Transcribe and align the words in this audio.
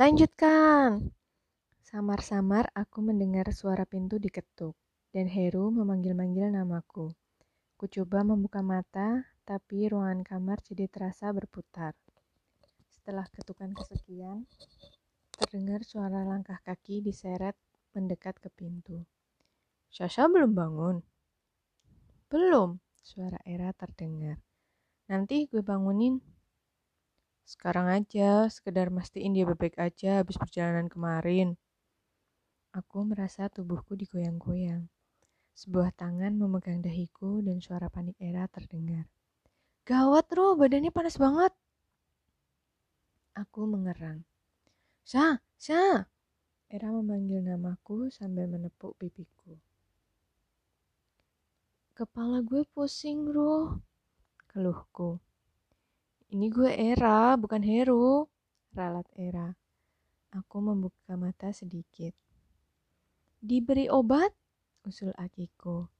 Lanjutkan! 0.00 1.12
Samar-samar 1.84 2.72
aku 2.72 3.04
mendengar 3.04 3.52
suara 3.52 3.84
pintu 3.84 4.16
diketuk, 4.16 4.72
dan 5.12 5.28
Heru 5.28 5.68
memanggil-manggil 5.68 6.56
namaku. 6.56 7.12
Ku 7.76 7.84
coba 7.84 8.24
membuka 8.24 8.64
mata, 8.64 9.28
tapi 9.44 9.92
ruangan 9.92 10.24
kamar 10.24 10.64
jadi 10.64 10.88
terasa 10.88 11.28
berputar. 11.36 11.92
Setelah 12.88 13.28
ketukan 13.28 13.76
kesekian, 13.76 14.48
terdengar 15.36 15.84
suara 15.84 16.24
langkah 16.24 16.56
kaki 16.64 17.04
diseret 17.04 17.60
mendekat 17.92 18.40
ke 18.40 18.48
pintu. 18.48 19.04
Sasha 19.92 20.32
belum 20.32 20.56
bangun. 20.56 20.96
Belum, 22.32 22.80
suara 23.04 23.36
Era 23.44 23.68
terdengar. 23.76 24.40
Nanti 25.12 25.44
gue 25.44 25.60
bangunin. 25.60 26.39
Sekarang 27.44 27.90
aja, 27.90 28.46
sekedar 28.48 28.88
mastiin 28.88 29.34
dia 29.34 29.44
baik 29.44 29.76
aja 29.76 30.22
habis 30.22 30.38
perjalanan 30.38 30.86
kemarin. 30.86 31.58
Aku 32.70 33.02
merasa 33.02 33.50
tubuhku 33.50 33.98
digoyang-goyang. 33.98 34.86
Sebuah 35.58 35.90
tangan 35.98 36.38
memegang 36.38 36.80
dahiku 36.80 37.42
dan 37.42 37.58
suara 37.58 37.90
panik 37.90 38.14
Era 38.22 38.46
terdengar. 38.46 39.10
Gawat, 39.82 40.30
Ro, 40.30 40.54
badannya 40.54 40.94
panas 40.94 41.18
banget. 41.18 41.50
Aku 43.34 43.66
mengerang. 43.66 44.22
Sa, 45.02 45.42
Sa. 45.58 46.06
Era 46.70 46.88
memanggil 46.94 47.42
namaku 47.42 48.14
sambil 48.14 48.46
menepuk 48.46 48.94
pipiku. 48.94 49.58
Kepala 51.98 52.40
gue 52.46 52.62
pusing, 52.70 53.26
Ro. 53.26 53.82
Keluhku. 54.46 55.18
Ini 56.30 56.46
gue 56.46 56.70
Era, 56.70 57.34
bukan 57.34 57.58
Heru. 57.58 58.22
Ralat 58.70 59.10
Era. 59.18 59.50
Aku 60.30 60.62
membuka 60.62 61.18
mata 61.18 61.50
sedikit. 61.50 62.14
Diberi 63.42 63.90
obat? 63.90 64.30
Usul 64.86 65.10
Akiko. 65.18 65.90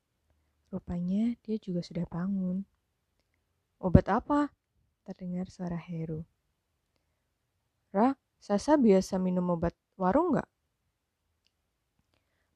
Rupanya 0.71 1.35
dia 1.43 1.59
juga 1.59 1.83
sudah 1.83 2.07
bangun. 2.07 2.63
Obat 3.83 4.07
apa? 4.07 4.55
Terdengar 5.03 5.51
suara 5.51 5.75
Heru. 5.75 6.23
Ra, 7.91 8.15
Sasa 8.39 8.79
biasa 8.79 9.19
minum 9.19 9.51
obat 9.51 9.75
warung 9.99 10.39
nggak? 10.39 10.49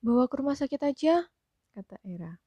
Bawa 0.00 0.30
ke 0.30 0.34
rumah 0.38 0.54
sakit 0.54 0.80
aja, 0.80 1.26
kata 1.74 1.98
Era. 2.06 2.38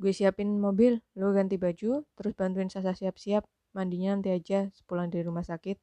Gue 0.00 0.16
siapin 0.16 0.58
mobil, 0.58 0.98
lo 1.12 1.30
ganti 1.36 1.60
baju, 1.60 2.08
terus 2.16 2.32
bantuin 2.32 2.72
Sasa 2.72 2.96
siap-siap. 2.96 3.44
Mandinya 3.74 4.14
nanti 4.14 4.30
aja 4.30 4.70
sepulang 4.70 5.10
dari 5.10 5.26
rumah 5.26 5.42
sakit. 5.42 5.76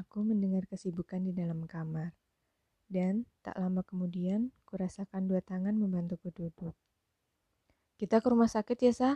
Aku 0.00 0.24
mendengar 0.24 0.64
kesibukan 0.64 1.20
di 1.20 1.36
dalam 1.36 1.68
kamar. 1.68 2.16
Dan 2.88 3.28
tak 3.44 3.60
lama 3.60 3.84
kemudian, 3.84 4.48
kurasakan 4.64 5.28
dua 5.28 5.44
tangan 5.44 5.76
membantuku 5.76 6.32
duduk. 6.32 6.72
Kita 8.00 8.24
ke 8.24 8.28
rumah 8.32 8.48
sakit 8.48 8.78
ya, 8.88 8.92
Sa? 8.92 9.10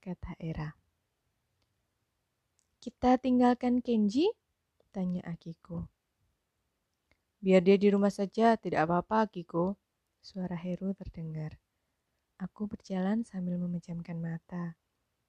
Kata 0.00 0.36
Era. 0.36 0.76
Kita 2.84 3.16
tinggalkan 3.16 3.80
Kenji? 3.80 4.28
Tanya 4.92 5.24
Akiko. 5.24 5.88
Biar 7.40 7.64
dia 7.64 7.80
di 7.80 7.88
rumah 7.88 8.12
saja, 8.12 8.60
tidak 8.60 8.84
apa-apa, 8.88 9.24
Akiko. 9.24 9.80
Suara 10.20 10.56
Heru 10.56 10.92
terdengar. 10.92 11.56
Aku 12.40 12.68
berjalan 12.68 13.24
sambil 13.24 13.56
memejamkan 13.56 14.20
mata. 14.20 14.76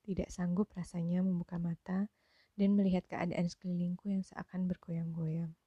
Tidak 0.05 0.29
sanggup 0.29 0.69
rasanya 0.77 1.25
membuka 1.25 1.57
mata 1.57 2.13
dan 2.53 2.77
melihat 2.77 3.09
keadaan 3.09 3.49
sekelilingku 3.49 4.13
yang 4.13 4.21
seakan 4.21 4.69
bergoyang-goyang. 4.69 5.57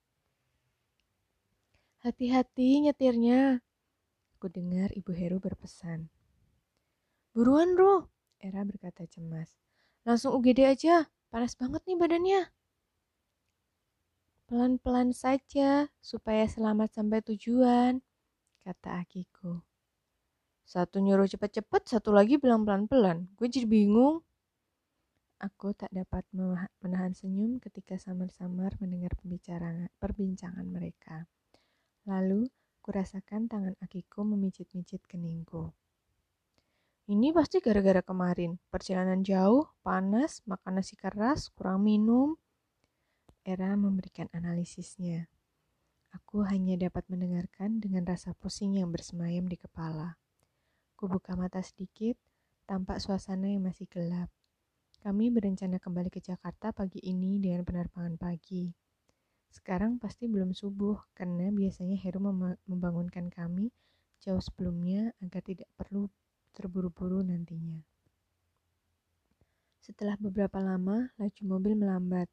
Hati-hati 2.06 2.86
nyetirnya. 2.86 3.58
Ku 4.38 4.46
dengar 4.46 4.94
Ibu 4.94 5.10
Heru 5.10 5.42
berpesan. 5.42 6.06
Buruan, 7.34 7.74
Ro. 7.74 8.06
Era 8.38 8.62
berkata 8.62 9.02
cemas. 9.10 9.58
Langsung 10.06 10.38
UGD 10.38 10.62
aja. 10.62 11.10
Panas 11.34 11.58
banget 11.58 11.82
nih 11.90 11.98
badannya. 11.98 12.40
Pelan-pelan 14.48 15.12
saja 15.12 15.92
supaya 16.00 16.48
selamat 16.48 16.94
sampai 16.96 17.20
tujuan, 17.20 18.00
kata 18.64 19.04
Akiko. 19.04 19.60
Satu 20.64 21.04
nyuruh 21.04 21.28
cepet-cepet, 21.28 21.84
satu 21.84 22.16
lagi 22.16 22.40
bilang 22.40 22.64
pelan-pelan. 22.64 23.28
Gue 23.36 23.52
jadi 23.52 23.68
bingung. 23.68 24.24
Aku 25.38 25.70
tak 25.70 25.94
dapat 25.94 26.26
menahan 26.82 27.14
senyum 27.14 27.62
ketika 27.62 27.94
samar-samar 27.94 28.74
mendengar 28.82 29.14
perbincangan 30.02 30.66
mereka. 30.66 31.30
Lalu, 32.10 32.50
kurasakan 32.82 33.46
tangan 33.46 33.78
Akiko 33.78 34.26
memijit-mijit 34.26 35.06
keningku. 35.06 35.70
Ini 37.06 37.30
pasti 37.30 37.62
gara-gara 37.62 38.02
kemarin. 38.02 38.58
Perjalanan 38.66 39.22
jauh, 39.22 39.70
panas, 39.86 40.42
makan 40.42 40.82
nasi 40.82 40.98
keras, 40.98 41.54
kurang 41.54 41.86
minum. 41.86 42.34
Era 43.46 43.78
memberikan 43.78 44.26
analisisnya. 44.34 45.30
Aku 46.12 46.42
hanya 46.44 46.74
dapat 46.74 47.06
mendengarkan 47.06 47.78
dengan 47.78 48.02
rasa 48.04 48.34
pusing 48.34 48.74
yang 48.74 48.90
bersemayam 48.90 49.46
di 49.46 49.54
kepala. 49.54 50.18
Kubuka 50.98 51.38
mata 51.38 51.62
sedikit, 51.62 52.18
tampak 52.66 52.98
suasana 52.98 53.46
yang 53.46 53.64
masih 53.64 53.86
gelap. 53.86 54.28
Kami 54.98 55.30
berencana 55.30 55.78
kembali 55.78 56.10
ke 56.10 56.18
Jakarta 56.18 56.74
pagi 56.74 56.98
ini 57.06 57.38
dengan 57.38 57.62
penerbangan 57.62 58.18
pagi. 58.18 58.66
Sekarang 59.46 60.02
pasti 60.02 60.26
belum 60.26 60.50
subuh 60.50 61.14
karena 61.14 61.54
biasanya 61.54 61.94
Heru 62.02 62.18
mem 62.18 62.58
membangunkan 62.66 63.30
kami 63.30 63.70
jauh 64.18 64.42
sebelumnya 64.42 65.14
agar 65.22 65.46
tidak 65.46 65.70
perlu 65.78 66.10
terburu-buru 66.50 67.22
nantinya. 67.22 67.78
Setelah 69.78 70.18
beberapa 70.18 70.58
lama, 70.58 71.14
laju 71.14 71.42
mobil 71.46 71.78
melambat, 71.78 72.26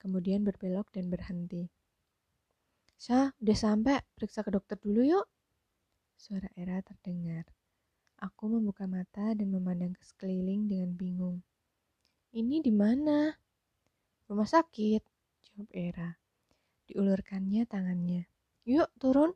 kemudian 0.00 0.42
berbelok 0.48 0.88
dan 0.90 1.12
berhenti. 1.12 1.68
Sa, 2.96 3.30
udah 3.36 3.54
sampai, 3.54 4.00
periksa 4.16 4.40
ke 4.42 4.50
dokter 4.50 4.80
dulu 4.80 5.04
yuk. 5.04 5.28
Suara 6.16 6.48
Era 6.56 6.80
terdengar. 6.80 7.46
Aku 8.18 8.50
membuka 8.50 8.88
mata 8.90 9.36
dan 9.36 9.52
memandang 9.52 9.94
ke 9.94 10.02
sekeliling 10.02 10.66
dengan 10.66 10.90
bingung. 10.96 11.38
Ini 12.28 12.60
di 12.60 12.68
mana? 12.68 13.32
Rumah 14.28 14.44
sakit, 14.44 15.02
jawab 15.48 15.68
Era. 15.72 16.12
Diulurkannya 16.84 17.64
tangannya. 17.64 18.28
Yuk, 18.68 18.92
turun. 19.00 19.32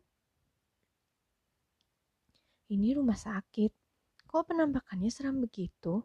Ini 2.68 2.96
rumah 2.96 3.16
sakit. 3.16 3.72
Kok 4.28 4.52
penampakannya 4.52 5.08
seram 5.08 5.40
begitu? 5.40 6.04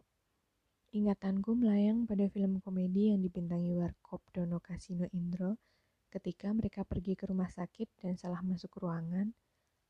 Ingatanku 0.96 1.52
melayang 1.52 2.08
pada 2.08 2.24
film 2.32 2.64
komedi 2.64 3.12
yang 3.12 3.20
dibintangi 3.20 3.76
Warkop 3.76 4.24
Dono 4.32 4.56
Kasino 4.56 5.04
Indro 5.12 5.60
ketika 6.08 6.48
mereka 6.56 6.88
pergi 6.88 7.12
ke 7.12 7.28
rumah 7.28 7.52
sakit 7.52 8.00
dan 8.00 8.16
salah 8.16 8.40
masuk 8.40 8.80
ruangan, 8.80 9.28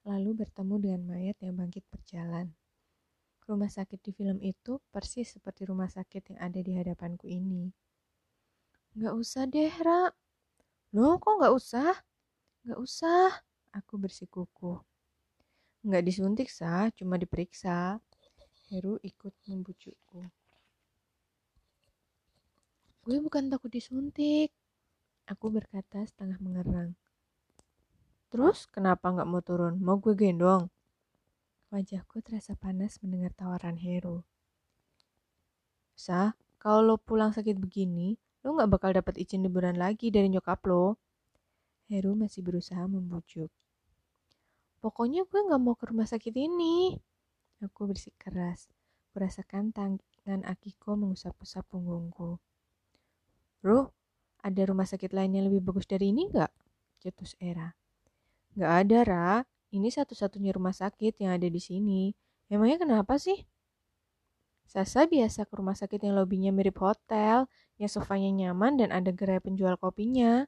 lalu 0.03 0.43
bertemu 0.43 0.75
dengan 0.83 1.03
mayat 1.15 1.39
yang 1.39 1.55
bangkit 1.55 1.87
berjalan. 1.87 2.51
Rumah 3.49 3.73
sakit 3.73 4.05
di 4.05 4.13
film 4.13 4.45
itu 4.45 4.77
persis 4.93 5.33
seperti 5.33 5.65
rumah 5.65 5.89
sakit 5.89 6.37
yang 6.37 6.39
ada 6.45 6.61
di 6.61 6.73
hadapanku 6.77 7.25
ini. 7.25 7.73
Gak 8.93 9.17
usah 9.17 9.49
deh, 9.49 9.73
Ra. 9.73 10.13
Loh, 10.93 11.17
kok 11.17 11.41
gak 11.41 11.57
usah? 11.57 11.97
Gak 12.69 12.77
usah, 12.77 13.33
aku 13.73 13.97
bersikuku. 13.97 14.77
Gak 15.81 16.05
disuntik, 16.05 16.53
sah, 16.53 16.93
cuma 16.93 17.17
diperiksa. 17.17 17.97
Heru 18.69 19.01
ikut 19.01 19.33
membujukku. 19.49 20.29
Gue 23.09 23.17
bukan 23.25 23.49
takut 23.49 23.73
disuntik. 23.73 24.53
Aku 25.25 25.49
berkata 25.49 26.05
setengah 26.05 26.37
mengerang. 26.45 26.93
Terus 28.29 28.69
kenapa 28.69 29.09
gak 29.09 29.25
mau 29.25 29.41
turun? 29.41 29.81
Mau 29.81 29.97
gue 29.97 30.13
gendong? 30.13 30.69
Wajahku 31.69 32.25
terasa 32.25 32.57
panas 32.57 32.97
mendengar 33.05 33.37
tawaran 33.37 33.77
Heru. 33.77 34.25
Sa, 35.93 36.33
kalau 36.57 36.81
lo 36.81 36.97
pulang 36.97 37.37
sakit 37.37 37.61
begini, 37.61 38.17
lo 38.41 38.57
gak 38.57 38.73
bakal 38.73 38.91
dapat 38.97 39.21
izin 39.21 39.45
liburan 39.45 39.77
lagi 39.77 40.09
dari 40.09 40.33
nyokap 40.33 40.65
lo. 40.65 40.97
Heru 41.93 42.17
masih 42.17 42.41
berusaha 42.41 42.89
membujuk. 42.89 43.53
Pokoknya 44.81 45.29
gue 45.29 45.45
gak 45.45 45.61
mau 45.61 45.77
ke 45.77 45.93
rumah 45.93 46.09
sakit 46.09 46.33
ini. 46.41 46.97
Aku 47.61 47.85
bersih 47.85 48.17
keras. 48.17 48.73
Kurasakan 49.13 49.77
tangan 49.77 50.49
Akiko 50.49 50.97
mengusap-usap 50.97 51.69
punggungku. 51.69 52.41
Bro, 53.61 53.93
ada 54.41 54.63
rumah 54.65 54.89
sakit 54.89 55.13
lain 55.13 55.37
yang 55.37 55.53
lebih 55.53 55.61
bagus 55.61 55.85
dari 55.85 56.17
ini 56.17 56.33
gak? 56.33 56.49
Cetus 56.97 57.37
Era. 57.37 57.77
Gak 58.57 58.73
ada, 58.89 58.99
Ra. 59.05 59.31
Ini 59.69 59.89
satu-satunya 59.93 60.57
rumah 60.57 60.73
sakit 60.73 61.21
yang 61.21 61.37
ada 61.37 61.49
di 61.49 61.61
sini. 61.61 62.13
Emangnya 62.49 62.81
kenapa 62.81 63.21
sih? 63.21 63.37
Sasa 64.69 65.09
biasa 65.09 65.49
ke 65.49 65.55
rumah 65.57 65.77
sakit 65.77 66.01
yang 66.05 66.17
lobinya 66.17 66.53
mirip 66.53 66.77
hotel, 66.81 67.49
yang 67.81 67.89
sofanya 67.89 68.29
nyaman 68.33 68.77
dan 68.81 68.89
ada 68.93 69.09
gerai 69.13 69.41
penjual 69.41 69.77
kopinya. 69.81 70.45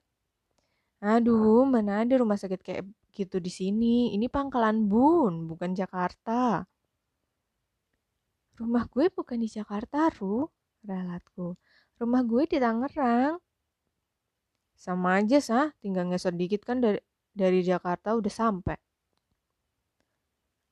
Aduh, 1.01 1.65
mana 1.65 2.05
ada 2.05 2.15
rumah 2.21 2.37
sakit 2.37 2.61
kayak 2.61 2.85
gitu 3.17 3.41
di 3.41 3.49
sini. 3.49 4.13
Ini 4.17 4.29
pangkalan 4.29 4.85
bun, 4.89 5.49
bukan 5.49 5.73
Jakarta. 5.73 6.65
Rumah 8.61 8.85
gue 8.93 9.09
bukan 9.09 9.41
di 9.41 9.49
Jakarta, 9.49 10.13
Ru, 10.21 10.45
ralatku. 10.85 11.57
Rumah 11.97 12.23
gue 12.29 12.43
di 12.45 12.57
Tangerang. 12.61 13.41
Sama 14.77 15.21
aja, 15.21 15.41
sah. 15.41 15.69
Tinggal 15.81 16.13
ngesot 16.13 16.37
dikit 16.37 16.65
kan 16.69 16.85
dari, 16.85 17.01
dari 17.33 17.61
Jakarta 17.65 18.13
udah 18.17 18.33
sampai. 18.33 18.77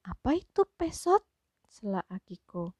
Apa 0.09 0.41
itu 0.41 0.65
pesot? 0.81 1.21
Sela 1.69 2.01
Akiko. 2.09 2.73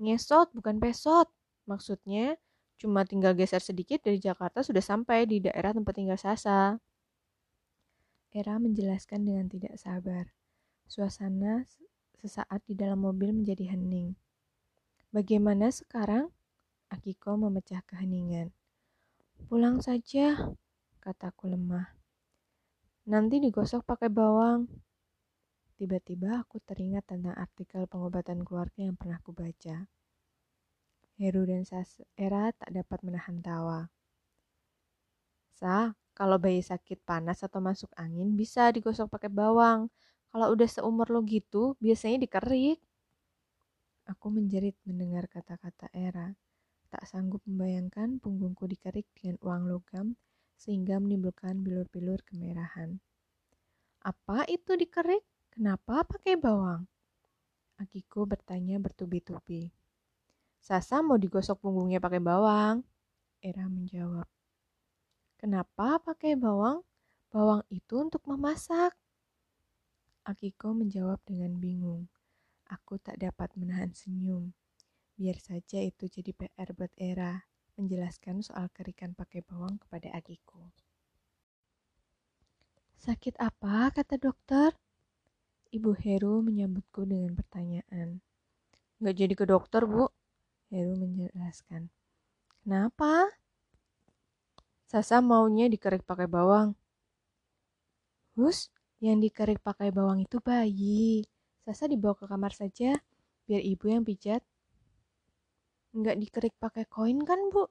Ngesot, 0.00 0.50
bukan 0.56 0.80
pesot. 0.80 1.28
Maksudnya, 1.68 2.40
cuma 2.80 3.04
tinggal 3.04 3.36
geser 3.36 3.60
sedikit 3.60 4.00
dari 4.00 4.16
Jakarta 4.16 4.64
sudah 4.64 4.80
sampai 4.80 5.28
di 5.28 5.44
daerah 5.44 5.76
tempat 5.76 5.92
tinggal 5.92 6.16
Sasa. 6.16 6.80
Era 8.32 8.56
menjelaskan 8.58 9.28
dengan 9.28 9.46
tidak 9.46 9.76
sabar. 9.78 10.32
Suasana 10.88 11.68
Sesaat 12.24 12.64
di 12.64 12.72
dalam 12.72 13.04
mobil 13.04 13.36
menjadi 13.36 13.76
hening. 13.76 14.16
Bagaimana 15.12 15.68
sekarang? 15.68 16.32
Akiko 16.88 17.36
memecah 17.36 17.84
keheningan. 17.84 18.48
Pulang 19.44 19.84
saja, 19.84 20.56
kataku 21.04 21.52
lemah. 21.52 21.92
Nanti 23.04 23.44
digosok 23.44 23.84
pakai 23.84 24.08
bawang. 24.08 24.72
Tiba-tiba 25.74 26.38
aku 26.38 26.62
teringat 26.62 27.10
tentang 27.10 27.34
artikel 27.34 27.90
pengobatan 27.90 28.46
keluarga 28.46 28.78
yang 28.78 28.94
pernah 28.94 29.18
aku 29.18 29.34
baca. 29.34 29.90
Heru 31.18 31.42
dan 31.46 31.66
Era 32.14 32.54
tak 32.54 32.70
dapat 32.70 32.98
menahan 33.02 33.42
tawa. 33.42 33.90
Sa, 35.54 35.94
kalau 36.14 36.38
bayi 36.38 36.62
sakit 36.62 37.02
panas 37.02 37.42
atau 37.42 37.58
masuk 37.58 37.90
angin 37.98 38.38
bisa 38.38 38.70
digosok 38.70 39.10
pakai 39.10 39.30
bawang. 39.30 39.90
Kalau 40.30 40.50
udah 40.54 40.66
seumur 40.66 41.10
lo 41.10 41.26
gitu, 41.26 41.74
biasanya 41.82 42.22
dikerik. 42.22 42.78
Aku 44.06 44.30
menjerit 44.30 44.78
mendengar 44.86 45.26
kata-kata 45.26 45.90
Era. 45.90 46.34
Tak 46.86 47.02
sanggup 47.10 47.42
membayangkan 47.50 48.22
punggungku 48.22 48.70
dikerik 48.70 49.10
dengan 49.18 49.42
uang 49.42 49.62
logam 49.66 50.06
sehingga 50.54 51.02
menimbulkan 51.02 51.66
bilur-bilur 51.66 52.22
kemerahan. 52.22 53.02
Apa 54.06 54.46
itu 54.46 54.78
dikerik? 54.78 55.33
Kenapa 55.54 56.02
pakai 56.02 56.34
bawang? 56.34 56.82
Akiko 57.78 58.26
bertanya 58.26 58.74
bertubi-tubi. 58.82 59.70
Sasa 60.58 60.98
mau 60.98 61.14
digosok 61.14 61.62
punggungnya 61.62 62.02
pakai 62.02 62.18
bawang. 62.18 62.82
Era 63.38 63.70
menjawab. 63.70 64.26
Kenapa 65.38 66.02
pakai 66.02 66.34
bawang? 66.34 66.82
Bawang 67.30 67.62
itu 67.70 68.02
untuk 68.02 68.26
memasak. 68.26 68.98
Akiko 70.26 70.74
menjawab 70.74 71.22
dengan 71.22 71.54
bingung. 71.62 72.10
Aku 72.66 72.98
tak 72.98 73.22
dapat 73.22 73.54
menahan 73.54 73.94
senyum. 73.94 74.50
Biar 75.14 75.38
saja 75.38 75.78
itu 75.78 76.10
jadi 76.10 76.34
PR 76.34 76.74
buat 76.74 76.90
Era, 76.98 77.46
menjelaskan 77.78 78.42
soal 78.42 78.66
kerikan 78.74 79.14
pakai 79.14 79.46
bawang 79.46 79.78
kepada 79.78 80.10
Akiko. 80.18 80.74
Sakit 82.98 83.38
apa, 83.38 83.94
kata 83.94 84.18
dokter? 84.18 84.74
Ibu 85.74 85.90
Heru 85.98 86.38
menyambutku 86.46 87.02
dengan 87.02 87.34
pertanyaan. 87.34 88.22
Nggak 89.02 89.14
jadi 89.18 89.34
ke 89.34 89.44
dokter, 89.50 89.82
Bu. 89.82 90.06
Heru 90.70 90.94
menjelaskan. 90.94 91.90
Kenapa? 92.62 93.26
Sasa 94.86 95.18
maunya 95.18 95.66
dikerik 95.66 96.06
pakai 96.06 96.30
bawang. 96.30 96.78
Hus, 98.38 98.70
yang 99.02 99.18
dikerik 99.18 99.58
pakai 99.58 99.90
bawang 99.90 100.22
itu 100.22 100.38
bayi. 100.38 101.26
Sasa 101.66 101.90
dibawa 101.90 102.14
ke 102.14 102.30
kamar 102.30 102.54
saja, 102.54 102.94
biar 103.50 103.62
ibu 103.62 103.90
yang 103.90 104.06
pijat. 104.06 104.46
Enggak 105.90 106.22
dikerik 106.22 106.54
pakai 106.62 106.86
koin 106.86 107.18
kan, 107.26 107.50
Bu? 107.50 107.66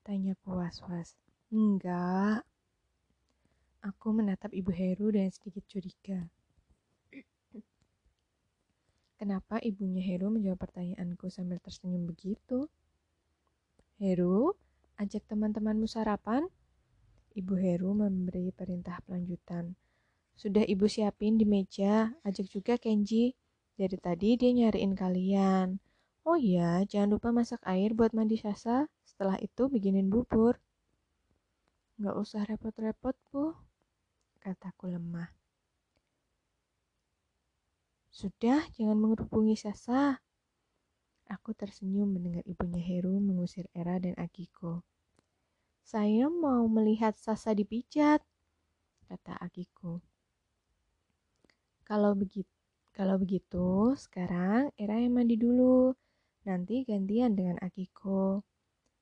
Tanya 0.00 0.32
ku 0.40 0.56
was-was. 0.56 1.12
Enggak. 1.52 2.48
Aku 3.84 4.12
menatap 4.12 4.52
Ibu 4.52 4.72
Heru 4.72 5.08
dengan 5.08 5.32
sedikit 5.32 5.64
curiga. 5.68 6.20
Kenapa 9.20 9.60
ibunya 9.60 10.00
Heru 10.00 10.32
menjawab 10.32 10.64
pertanyaanku 10.64 11.28
sambil 11.28 11.60
tersenyum 11.60 12.08
begitu? 12.08 12.72
Heru, 14.00 14.56
ajak 14.96 15.28
teman-temanmu 15.28 15.84
sarapan? 15.84 16.48
Ibu 17.36 17.52
Heru 17.60 17.92
memberi 17.92 18.48
perintah 18.48 18.96
pelanjutan. 19.04 19.76
Sudah 20.32 20.64
ibu 20.64 20.88
siapin 20.88 21.36
di 21.36 21.44
meja, 21.44 22.16
ajak 22.24 22.48
juga 22.48 22.80
Kenji. 22.80 23.36
Dari 23.76 24.00
tadi 24.00 24.40
dia 24.40 24.56
nyariin 24.56 24.96
kalian. 24.96 25.76
Oh 26.24 26.40
iya, 26.40 26.80
jangan 26.88 27.20
lupa 27.20 27.28
masak 27.28 27.60
air 27.68 27.92
buat 27.92 28.16
mandi 28.16 28.40
Sasa. 28.40 28.88
Setelah 29.04 29.36
itu 29.44 29.68
bikinin 29.68 30.08
bubur. 30.08 30.56
Gak 32.00 32.16
usah 32.16 32.48
repot-repot, 32.48 33.12
Bu. 33.28 33.52
Kataku 34.40 34.96
lemah. 34.96 35.39
Sudah, 38.10 38.66
jangan 38.74 38.98
menghubungi 38.98 39.54
Sasa. 39.54 40.18
Aku 41.30 41.54
tersenyum 41.54 42.10
mendengar 42.18 42.42
ibunya 42.42 42.82
Heru 42.82 43.22
mengusir 43.22 43.70
Era 43.70 44.02
dan 44.02 44.18
Akiko. 44.18 44.82
Saya 45.86 46.26
mau 46.26 46.66
melihat 46.66 47.14
Sasa 47.14 47.54
dipijat, 47.54 48.18
kata 49.06 49.38
Akiko. 49.38 50.02
Kalau 51.86 52.18
begitu, 52.18 52.50
kalau 52.90 53.14
begitu, 53.14 53.94
sekarang 53.94 54.74
Era 54.74 54.98
yang 54.98 55.14
mandi 55.14 55.38
dulu. 55.38 55.94
Nanti 56.42 56.82
gantian 56.82 57.38
dengan 57.38 57.62
Akiko. 57.62 58.42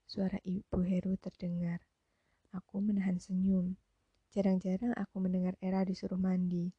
Suara 0.05 0.37
Ibu 0.45 0.85
Heru 0.85 1.17
terdengar. 1.17 1.81
Aku 2.53 2.85
menahan 2.85 3.17
senyum. 3.17 3.77
Jarang-jarang 4.33 4.93
aku 4.97 5.17
mendengar 5.21 5.57
Era 5.65 5.81
disuruh 5.85 6.21
mandi. 6.21 6.73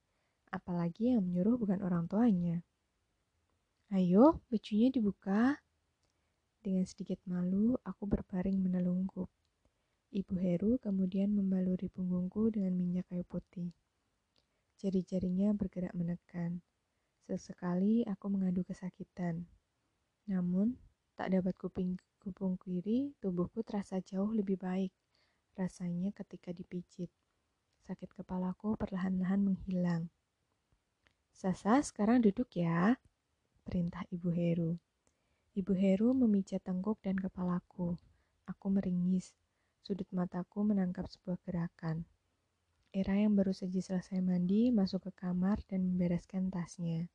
Apalagi 0.50 1.13
yang 1.13 1.25
menyuruh 1.30 1.62
bukan 1.62 1.80
orang 1.86 2.10
tuanya. 2.10 2.66
Ayo, 3.90 4.42
bajunya 4.50 4.90
dibuka. 4.94 5.57
Dengan 6.62 6.86
sedikit 6.86 7.18
malu, 7.25 7.78
aku 7.86 8.06
berbaring 8.06 8.62
menelungkup. 8.62 9.30
Ibu 10.10 10.36
Heru 10.42 10.72
kemudian 10.81 11.34
membaluri 11.34 11.86
punggungku 11.90 12.50
dengan 12.50 12.73
minyak 12.73 13.06
kayu 13.14 13.21
putih. 13.30 13.73
Jari-jarinya 14.81 15.54
bergerak 15.54 15.94
menekan. 15.94 16.66
Sesekali 17.30 18.02
aku 18.09 18.26
mengadu 18.33 18.66
kesakitan. 18.66 19.45
Namun, 20.26 20.78
tak 21.14 21.33
dapat 21.33 21.54
kuping 21.57 21.97
kupung 22.18 22.57
kiri, 22.57 23.14
tubuhku 23.21 23.62
terasa 23.62 24.02
jauh 24.02 24.33
lebih 24.33 24.57
baik. 24.57 24.90
Rasanya 25.54 26.09
ketika 26.14 26.54
dipijit. 26.54 27.14
Sakit 27.85 28.14
kepalaku 28.18 28.78
perlahan-lahan 28.78 29.45
menghilang. 29.45 30.09
Sasa, 31.40 31.80
sekarang 31.80 32.19
duduk 32.19 32.52
ya, 32.52 33.00
perintah 33.64 34.04
Ibu 34.12 34.28
Heru. 34.36 34.76
Ibu 35.56 35.72
Heru 35.72 36.12
memijat 36.12 36.60
tengkuk 36.68 37.00
dan 37.00 37.16
kepalaku. 37.16 37.96
Aku 38.44 38.68
meringis. 38.68 39.31
Sudut 39.80 40.04
mataku 40.12 40.68
menangkap 40.68 41.08
sebuah 41.08 41.40
gerakan. 41.48 42.04
Era 42.92 43.16
yang 43.16 43.40
baru 43.40 43.56
saja 43.56 43.80
selesai 43.80 44.19
mandi 44.19 44.68
masuk 44.76 45.08
ke 45.08 45.12
kamar 45.16 45.64
dan 45.64 45.88
membereskan 45.88 46.52
tasnya. 46.52 47.08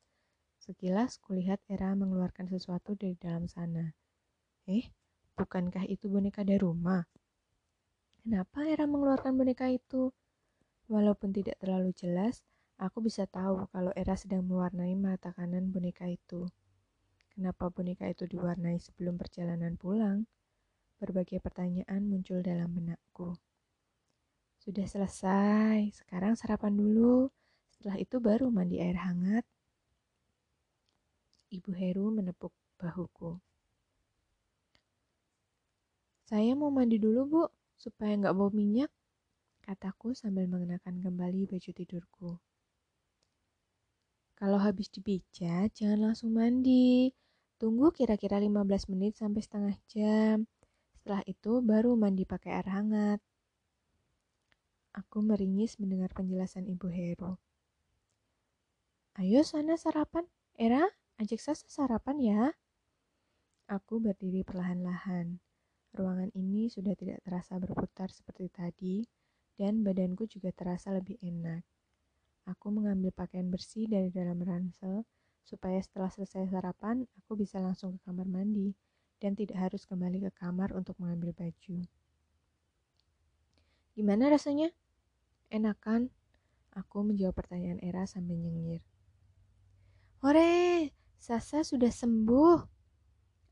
Sekilas 0.57 1.21
kulihat 1.21 1.61
Era 1.69 1.93
mengeluarkan 1.93 2.49
sesuatu 2.49 2.97
dari 2.97 3.13
dalam 3.21 3.45
sana. 3.45 3.93
Eh, 4.65 4.89
bukankah 5.37 5.85
itu 5.85 6.09
boneka 6.09 6.41
dari 6.41 6.57
rumah? 6.57 7.05
Kenapa 8.25 8.65
Era 8.65 8.89
mengeluarkan 8.89 9.37
boneka 9.37 9.69
itu? 9.69 10.09
Walaupun 10.89 11.29
tidak 11.29 11.61
terlalu 11.61 11.93
jelas, 11.93 12.41
aku 12.75 12.99
bisa 13.07 13.23
tahu 13.25 13.65
kalau 13.71 13.91
Era 13.95 14.15
sedang 14.19 14.43
mewarnai 14.43 14.93
mata 14.99 15.31
kanan 15.31 15.71
boneka 15.71 16.05
itu. 16.09 16.47
Kenapa 17.31 17.67
boneka 17.67 18.07
itu 18.07 18.23
diwarnai 18.27 18.79
sebelum 18.79 19.19
perjalanan 19.19 19.75
pulang? 19.75 20.27
Berbagai 20.99 21.43
pertanyaan 21.43 22.07
muncul 22.07 22.39
dalam 22.39 22.71
benakku. 22.71 23.35
Sudah 24.63 24.87
selesai, 24.87 25.93
sekarang 25.93 26.39
sarapan 26.39 26.73
dulu. 26.73 27.27
Setelah 27.75 27.99
itu 27.99 28.17
baru 28.23 28.47
mandi 28.47 28.79
air 28.79 28.97
hangat. 28.97 29.43
Ibu 31.51 31.71
Heru 31.75 32.09
menepuk 32.09 32.55
bahuku. 32.79 33.37
Saya 36.25 36.57
mau 36.57 36.73
mandi 36.73 36.97
dulu, 36.97 37.21
Bu, 37.29 37.43
supaya 37.77 38.17
nggak 38.17 38.33
bau 38.33 38.49
minyak, 38.49 38.89
kataku 39.61 40.17
sambil 40.17 40.49
mengenakan 40.49 40.97
kembali 41.03 41.45
baju 41.45 41.69
tidurku. 41.69 42.41
Kalau 44.35 44.59
habis 44.59 44.91
dipijat, 44.91 45.71
jangan 45.71 46.11
langsung 46.11 46.35
mandi. 46.35 47.11
Tunggu 47.55 47.95
kira-kira 47.95 48.35
15 48.35 48.91
menit 48.91 49.15
sampai 49.15 49.39
setengah 49.39 49.75
jam. 49.87 50.43
Setelah 50.91 51.23
itu 51.23 51.63
baru 51.63 51.95
mandi 51.95 52.27
pakai 52.27 52.51
air 52.59 52.67
hangat. 52.67 53.19
Aku 54.95 55.23
meringis 55.23 55.79
mendengar 55.79 56.11
penjelasan 56.11 56.67
Ibu 56.67 56.87
Heru. 56.91 57.39
Ayo 59.15 59.43
sana 59.47 59.79
sarapan. 59.79 60.27
Era, 60.55 60.83
ajak 61.19 61.39
Sasa 61.39 61.67
sarapan 61.71 62.17
ya. 62.19 62.41
Aku 63.71 64.03
berdiri 64.03 64.43
perlahan-lahan. 64.43 65.39
Ruangan 65.95 66.31
ini 66.35 66.67
sudah 66.67 66.91
tidak 66.99 67.23
terasa 67.23 67.55
berputar 67.55 68.11
seperti 68.11 68.51
tadi, 68.51 68.95
dan 69.55 69.79
badanku 69.79 70.27
juga 70.27 70.51
terasa 70.51 70.91
lebih 70.91 71.15
enak. 71.23 71.74
Aku 72.45 72.69
mengambil 72.69 73.09
pakaian 73.09 73.49
bersih 73.49 73.89
dari 73.89 74.13
dalam 74.13 74.37
ransel, 74.41 75.05
supaya 75.45 75.81
setelah 75.81 76.09
selesai 76.13 76.49
sarapan, 76.49 77.05
aku 77.21 77.37
bisa 77.37 77.57
langsung 77.57 77.97
ke 77.97 77.99
kamar 78.05 78.29
mandi, 78.29 78.73
dan 79.17 79.33
tidak 79.33 79.57
harus 79.57 79.85
kembali 79.89 80.29
ke 80.29 80.31
kamar 80.37 80.73
untuk 80.77 80.93
mengambil 81.01 81.33
baju. 81.33 81.81
Gimana 83.97 84.29
rasanya? 84.29 84.69
Enakan? 85.49 86.13
Aku 86.75 87.07
menjawab 87.07 87.39
pertanyaan 87.39 87.79
Era 87.79 88.03
sambil 88.03 88.35
nyengir. 88.35 88.83
Hore, 90.19 90.91
Sasa 91.25 91.65
sudah 91.65 91.89
sembuh. 91.89 92.59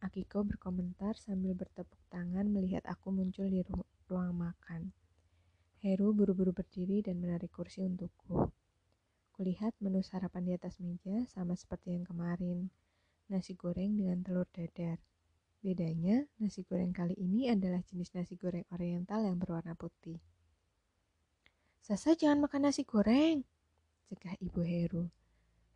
Akiko 0.06 0.46
berkomentar 0.46 1.18
sambil 1.18 1.58
bertepuk 1.58 1.98
tangan 2.14 2.46
melihat 2.46 2.86
aku 2.86 3.10
muncul 3.10 3.50
di 3.50 3.66
ru 3.66 3.82
ruang 4.06 4.36
makan. 4.36 4.94
Heru 5.82 6.14
buru-buru 6.14 6.54
berdiri 6.54 7.02
dan 7.02 7.18
menarik 7.18 7.50
kursi 7.50 7.82
untukku. 7.82 8.46
Kulihat 9.34 9.74
menu 9.82 10.06
sarapan 10.06 10.46
di 10.46 10.54
atas 10.54 10.78
meja 10.78 11.26
sama 11.34 11.58
seperti 11.58 11.98
yang 11.98 12.06
kemarin. 12.06 12.70
Nasi 13.34 13.58
goreng 13.58 13.98
dengan 13.98 14.22
telur 14.22 14.46
dadar. 14.54 15.02
Bedanya, 15.64 16.30
nasi 16.38 16.62
goreng 16.62 16.94
kali 16.94 17.18
ini 17.18 17.50
adalah 17.50 17.82
jenis 17.82 18.14
nasi 18.14 18.38
goreng 18.38 18.68
oriental 18.70 19.26
yang 19.26 19.42
berwarna 19.42 19.74
putih. 19.74 20.22
Sasa 21.82 22.14
jangan 22.14 22.46
makan 22.46 22.70
nasi 22.70 22.86
goreng, 22.86 23.42
cegah 24.12 24.38
ibu 24.38 24.62
Heru. 24.62 25.10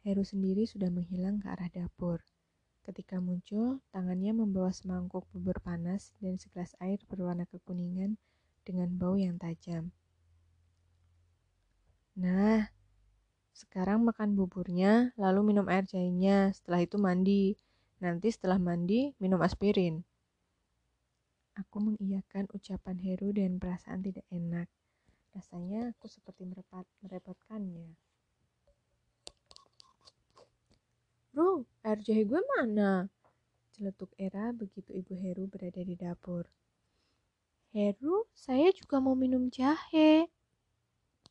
Heru 0.05 0.23
sendiri 0.23 0.69
sudah 0.69 0.93
menghilang 0.93 1.41
ke 1.41 1.49
arah 1.49 1.67
dapur. 1.73 2.21
Ketika 2.87 3.19
muncul, 3.19 3.83
tangannya 3.91 4.31
membawa 4.31 4.71
semangkuk 4.71 5.27
bubur 5.35 5.59
panas 5.59 6.15
dan 6.23 6.39
segelas 6.39 6.71
air 6.79 7.01
berwarna 7.09 7.43
kekuningan 7.43 8.15
dengan 8.63 8.87
bau 8.95 9.19
yang 9.19 9.35
tajam. 9.35 9.91
Nah, 12.15 12.71
sekarang 13.57 14.05
makan 14.05 14.37
buburnya, 14.37 15.17
lalu 15.17 15.49
minum 15.49 15.65
air 15.65 15.81
jahenya, 15.81 16.53
setelah 16.53 16.85
itu 16.85 17.01
mandi. 17.01 17.57
Nanti 17.97 18.29
setelah 18.29 18.61
mandi, 18.61 19.17
minum 19.17 19.41
aspirin. 19.41 20.05
Aku 21.57 21.81
mengiyakan 21.81 22.45
ucapan 22.53 23.01
Heru 23.01 23.33
dengan 23.33 23.57
perasaan 23.57 24.05
tidak 24.05 24.29
enak. 24.29 24.69
Rasanya 25.33 25.89
aku 25.89 26.05
seperti 26.05 26.45
merepotkannya. 27.01 27.97
Bro, 31.33 31.65
air 31.81 31.97
jahe 32.05 32.29
gue 32.29 32.41
mana? 32.53 33.09
Celetuk 33.73 34.13
Era 34.21 34.53
begitu 34.53 34.93
Ibu 34.93 35.17
Heru 35.17 35.49
berada 35.49 35.81
di 35.81 35.97
dapur. 35.97 36.45
Heru, 37.73 38.29
saya 38.37 38.69
juga 38.69 39.01
mau 39.01 39.17
minum 39.17 39.49
jahe. 39.49 40.29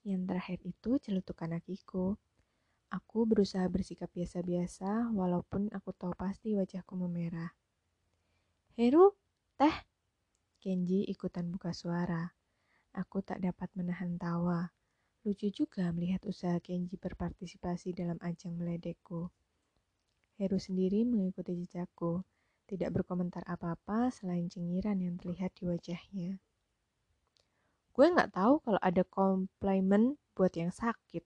Yang 0.06 0.22
terakhir 0.30 0.58
itu 0.62 0.90
celetukan 1.02 1.58
Akiko. 1.58 2.14
Aku 2.94 3.26
berusaha 3.26 3.66
bersikap 3.66 4.06
biasa-biasa 4.14 5.10
walaupun 5.10 5.66
aku 5.74 5.90
tahu 5.90 6.14
pasti 6.14 6.54
wajahku 6.54 6.94
memerah. 6.94 7.50
Heru, 8.78 9.18
teh. 9.58 9.74
Kenji 10.62 11.02
ikutan 11.10 11.50
buka 11.50 11.74
suara. 11.74 12.30
Aku 12.94 13.18
tak 13.18 13.42
dapat 13.42 13.66
menahan 13.74 14.14
tawa. 14.14 14.70
Lucu 15.26 15.50
juga 15.50 15.90
melihat 15.90 16.22
usaha 16.22 16.54
Kenji 16.62 16.94
berpartisipasi 16.94 17.90
dalam 17.90 18.14
ajang 18.22 18.54
meledekku. 18.54 19.34
Heru 20.38 20.62
sendiri 20.62 21.02
mengikuti 21.02 21.58
jejakku, 21.66 22.22
tidak 22.70 22.94
berkomentar 22.94 23.42
apa-apa 23.42 24.14
selain 24.14 24.46
cengiran 24.46 25.02
yang 25.02 25.18
terlihat 25.18 25.50
di 25.58 25.66
wajahnya. 25.66 26.38
Gue 27.96 28.12
nggak 28.12 28.36
tahu 28.36 28.60
kalau 28.60 28.76
ada 28.84 29.00
komplimen 29.08 30.20
buat 30.36 30.52
yang 30.52 30.68
sakit. 30.68 31.24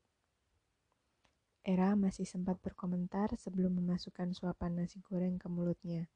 Era 1.67 1.99
masih 1.99 2.23
sempat 2.23 2.63
berkomentar 2.63 3.35
sebelum 3.35 3.83
memasukkan 3.83 4.31
suapan 4.31 4.79
nasi 4.79 5.03
goreng 5.03 5.35
ke 5.35 5.51
mulutnya. 5.51 6.07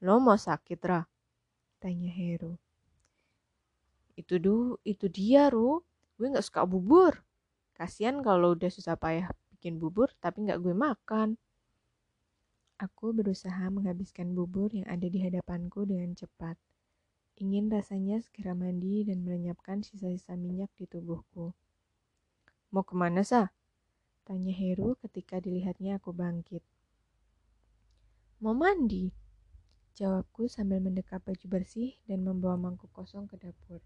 Lo 0.00 0.16
mau 0.16 0.40
sakit, 0.40 0.80
Ra? 0.80 1.04
Tanya 1.76 2.08
Heru. 2.08 2.56
Itu 4.16 4.40
du, 4.40 4.80
itu 4.80 5.12
dia, 5.12 5.52
Ru. 5.52 5.84
Gue 6.16 6.32
nggak 6.32 6.48
suka 6.48 6.64
bubur. 6.64 7.20
Kasian 7.76 8.24
kalau 8.24 8.56
udah 8.56 8.72
susah 8.72 8.96
payah 8.96 9.28
bikin 9.52 9.76
bubur 9.76 10.08
tapi 10.24 10.48
nggak 10.48 10.56
gue 10.56 10.72
makan. 10.72 11.36
Aku 12.80 13.12
berusaha 13.12 13.68
menghabiskan 13.68 14.32
bubur 14.32 14.72
yang 14.72 14.88
ada 14.88 15.04
di 15.04 15.20
hadapanku 15.20 15.84
dengan 15.84 16.16
cepat. 16.16 16.56
Ingin 17.40 17.72
rasanya 17.72 18.20
segera 18.20 18.52
mandi 18.52 19.00
dan 19.00 19.24
melenyapkan 19.24 19.80
sisa-sisa 19.80 20.36
minyak 20.36 20.68
di 20.76 20.84
tubuhku. 20.84 21.56
Mau 22.68 22.84
ke 22.84 22.92
mana, 22.92 23.24
sah? 23.24 23.48
Tanya 24.28 24.52
Heru 24.52 24.92
ketika 25.00 25.40
dilihatnya 25.40 25.96
aku 25.96 26.12
bangkit. 26.12 26.60
Mau 28.44 28.52
mandi, 28.52 29.08
jawabku 29.96 30.52
sambil 30.52 30.84
mendekap 30.84 31.24
baju 31.24 31.46
bersih 31.48 31.96
dan 32.04 32.28
membawa 32.28 32.60
mangkuk 32.60 32.92
kosong 32.92 33.24
ke 33.24 33.40
dapur. 33.40 33.80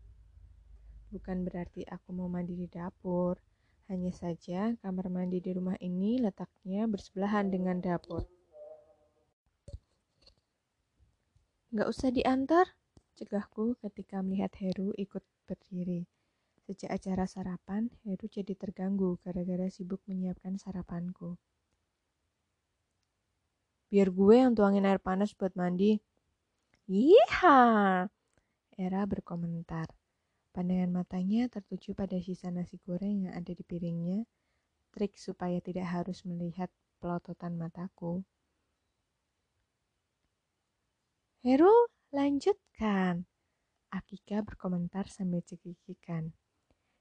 Bukan 1.15 1.47
berarti 1.47 1.87
aku 1.87 2.11
mau 2.11 2.27
mandi 2.27 2.59
di 2.59 2.67
dapur, 2.67 3.39
hanya 3.87 4.11
saja 4.11 4.75
kamar 4.83 5.15
mandi 5.15 5.39
di 5.39 5.55
rumah 5.55 5.79
ini 5.79 6.19
letaknya 6.19 6.91
bersebelahan 6.91 7.55
dengan 7.55 7.79
dapur. 7.79 8.27
Gak 11.71 11.87
usah 11.87 12.11
diantar, 12.11 12.75
cegahku 13.15 13.79
ketika 13.81 14.21
melihat 14.21 14.53
Heru 14.59 14.91
ikut 14.99 15.23
berdiri. 15.47 16.07
Sejak 16.67 16.91
acara 16.91 17.25
sarapan, 17.29 17.93
Heru 18.03 18.27
jadi 18.27 18.53
terganggu 18.59 19.17
gara-gara 19.23 19.69
sibuk 19.71 20.01
menyiapkan 20.11 20.59
sarapanku. 20.59 21.39
Biar 23.93 24.11
gue 24.11 24.35
yang 24.35 24.53
tuangin 24.59 24.89
air 24.91 24.99
panas 24.99 25.31
buat 25.39 25.55
mandi. 25.55 26.03
Iya, 26.91 28.11
Era 28.75 29.07
berkomentar. 29.07 29.87
Pandangan 30.51 30.91
matanya 30.91 31.47
tertuju 31.47 31.95
pada 31.95 32.19
sisa 32.19 32.51
nasi 32.51 32.79
goreng 32.83 33.27
yang 33.31 33.35
ada 33.39 33.55
di 33.55 33.63
piringnya, 33.63 34.27
trik 34.91 35.15
supaya 35.19 35.59
tidak 35.63 35.87
harus 35.91 36.27
melihat 36.27 36.71
pelototan 36.99 37.55
mataku. 37.55 38.27
Heru, 41.47 41.75
lanjutkan. 42.15 43.27
Akika 43.91 44.39
berkomentar 44.47 45.11
sambil 45.11 45.43
cekikikan. 45.43 46.31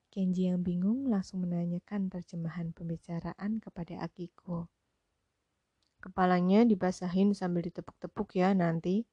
Kenji 0.10 0.50
yang 0.50 0.65
bingung 0.65 1.05
langsung 1.05 1.46
menanyakan 1.46 2.10
terjemahan 2.10 2.74
pembicaraan 2.74 3.62
kepada 3.62 4.01
Akiko. 4.01 4.74
Kepalanya 6.01 6.65
dibasahin 6.65 7.38
sambil 7.38 7.62
ditepuk-tepuk 7.70 8.34
ya 8.34 8.58
nanti. 8.58 9.05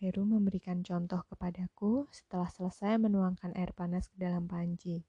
Heru 0.00 0.24
memberikan 0.24 0.80
contoh 0.80 1.20
kepadaku 1.28 2.08
setelah 2.08 2.48
selesai 2.48 2.96
menuangkan 2.96 3.52
air 3.52 3.76
panas 3.76 4.08
ke 4.08 4.16
dalam 4.16 4.48
panci. 4.48 5.04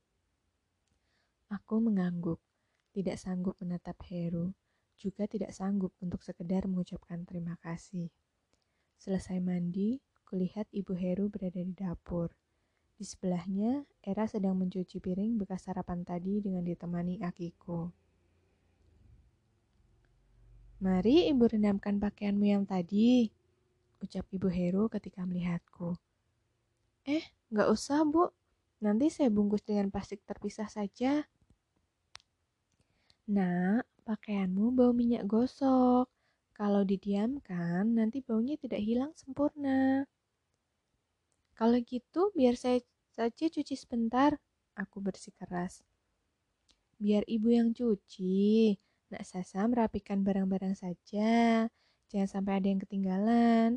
Aku 1.48 1.80
mengangguk, 1.80 2.44
tidak 2.92 3.16
sanggup 3.16 3.56
menatap 3.64 3.96
Heru, 4.12 4.52
juga 5.00 5.32
tidak 5.32 5.56
sanggup 5.56 5.96
untuk 6.04 6.20
sekedar 6.28 6.68
mengucapkan 6.68 7.24
terima 7.24 7.56
kasih. 7.64 8.12
Selesai 9.04 9.44
mandi, 9.44 10.00
kulihat 10.24 10.72
Ibu 10.72 10.96
Heru 10.96 11.28
berada 11.28 11.60
di 11.60 11.76
dapur. 11.76 12.32
Di 12.96 13.04
sebelahnya, 13.04 13.84
Era 14.00 14.24
sedang 14.32 14.56
mencuci 14.56 15.04
piring 15.04 15.36
bekas 15.36 15.68
sarapan 15.68 16.08
tadi 16.08 16.40
dengan 16.40 16.64
ditemani 16.64 17.20
Akiko. 17.20 17.92
Mari 20.80 21.28
ibu 21.28 21.44
rendamkan 21.44 22.00
pakaianmu 22.00 22.48
yang 22.48 22.64
tadi, 22.64 23.28
ucap 24.00 24.24
ibu 24.32 24.48
Heru 24.48 24.88
ketika 24.88 25.28
melihatku. 25.28 26.00
Eh, 27.04 27.28
nggak 27.52 27.76
usah 27.76 28.08
bu, 28.08 28.32
nanti 28.80 29.12
saya 29.12 29.28
bungkus 29.28 29.68
dengan 29.68 29.92
plastik 29.92 30.24
terpisah 30.24 30.72
saja. 30.72 31.28
Nak, 33.28 33.84
pakaianmu 34.08 34.72
bau 34.72 34.96
minyak 34.96 35.28
gosok. 35.28 36.13
Kalau 36.54 36.86
didiamkan, 36.86 37.98
nanti 37.98 38.22
baunya 38.22 38.54
tidak 38.62 38.82
hilang 38.82 39.12
sempurna. 39.18 40.06
Kalau 41.58 41.78
gitu, 41.82 42.30
biar 42.34 42.54
saya 42.58 42.82
saja 43.14 43.46
cuci 43.50 43.74
sebentar. 43.74 44.38
Aku 44.74 45.02
bersikeras. 45.02 45.86
Biar 46.98 47.26
ibu 47.30 47.50
yang 47.54 47.74
cuci. 47.74 48.78
Nak 49.14 49.24
Sasa 49.26 49.66
merapikan 49.70 50.22
barang-barang 50.22 50.74
saja. 50.78 51.66
Jangan 52.10 52.30
sampai 52.30 52.62
ada 52.62 52.68
yang 52.70 52.82
ketinggalan. 52.82 53.70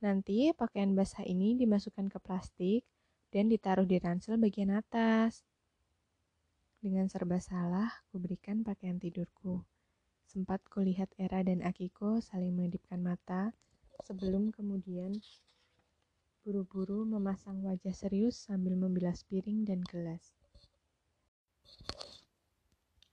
Nanti 0.00 0.52
pakaian 0.56 0.92
basah 0.92 1.24
ini 1.24 1.56
dimasukkan 1.56 2.08
ke 2.12 2.18
plastik 2.20 2.82
dan 3.32 3.48
ditaruh 3.48 3.88
di 3.88 3.96
ransel 4.00 4.36
bagian 4.36 4.72
atas. 4.72 5.44
Dengan 6.82 7.06
serba 7.06 7.38
salah, 7.38 7.88
kuberikan 8.10 8.60
pakaian 8.66 8.98
tidurku. 8.98 9.62
Sempat 10.32 10.64
kulihat 10.72 11.12
Era 11.20 11.44
dan 11.44 11.60
Akiko 11.60 12.24
saling 12.24 12.56
mengedipkan 12.56 13.04
mata 13.04 13.52
sebelum 14.08 14.48
kemudian 14.48 15.12
buru-buru 16.40 17.04
memasang 17.04 17.60
wajah 17.60 17.92
serius 17.92 18.48
sambil 18.48 18.72
membilas 18.80 19.28
piring 19.28 19.68
dan 19.68 19.84
gelas. 19.84 20.32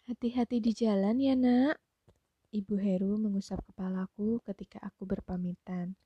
Hati-hati 0.07 0.63
di 0.63 0.71
jalan 0.71 1.19
ya 1.19 1.35
nak. 1.35 1.75
Ibu 2.55 2.79
Heru 2.79 3.19
mengusap 3.19 3.67
kepalaku 3.67 4.39
ketika 4.47 4.79
aku 4.79 5.03
berpamitan. 5.03 5.99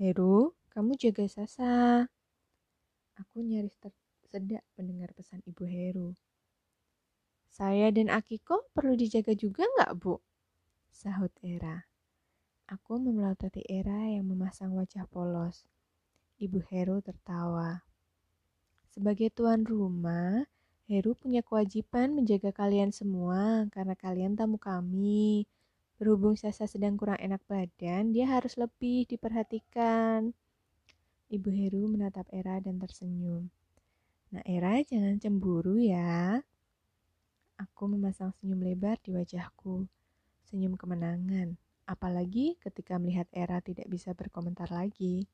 Heru, 0.00 0.56
kamu 0.72 0.96
jaga 0.96 1.28
Sasa. 1.28 2.08
Aku 3.20 3.44
nyaris 3.44 3.76
tersedak 3.76 4.64
mendengar 4.80 5.12
pesan 5.12 5.44
Ibu 5.44 5.68
Heru. 5.68 6.16
Saya 7.52 7.92
dan 7.92 8.08
Akiko 8.08 8.64
perlu 8.72 8.96
dijaga 8.96 9.36
juga 9.36 9.68
nggak, 9.76 9.92
Bu? 10.00 10.16
Sahut 10.92 11.32
Era. 11.44 11.88
Aku 12.68 13.00
memelototi 13.00 13.64
Era 13.64 14.08
yang 14.12 14.28
memasang 14.28 14.76
wajah 14.76 15.08
polos. 15.08 15.64
Ibu 16.36 16.60
Heru 16.68 17.00
tertawa. 17.00 17.80
Sebagai 18.92 19.32
tuan 19.32 19.64
rumah, 19.64 20.44
Heru 20.88 21.12
punya 21.12 21.44
kewajiban 21.44 22.16
menjaga 22.16 22.48
kalian 22.54 22.94
semua 22.94 23.68
karena 23.72 23.92
kalian 23.92 24.36
tamu 24.38 24.56
kami. 24.56 25.44
Berhubung 25.98 26.38
Sasa 26.38 26.64
sedang 26.70 26.94
kurang 26.94 27.18
enak 27.18 27.42
badan, 27.44 28.14
dia 28.14 28.30
harus 28.30 28.54
lebih 28.54 29.04
diperhatikan. 29.10 30.30
Ibu 31.28 31.48
Heru 31.52 31.90
menatap 31.90 32.24
Era 32.32 32.56
dan 32.62 32.80
tersenyum. 32.80 33.52
Nah, 34.32 34.44
Era 34.46 34.80
jangan 34.80 35.20
cemburu 35.20 35.76
ya. 35.76 36.40
Aku 37.58 37.90
memasang 37.90 38.32
senyum 38.38 38.62
lebar 38.62 38.96
di 39.02 39.10
wajahku. 39.12 39.97
Senyum 40.48 40.80
kemenangan. 40.80 41.60
Apalagi 41.84 42.56
ketika 42.64 42.96
melihat 42.96 43.28
Era 43.36 43.60
tidak 43.60 43.84
bisa 43.92 44.16
berkomentar 44.16 44.72
lagi. 44.72 45.28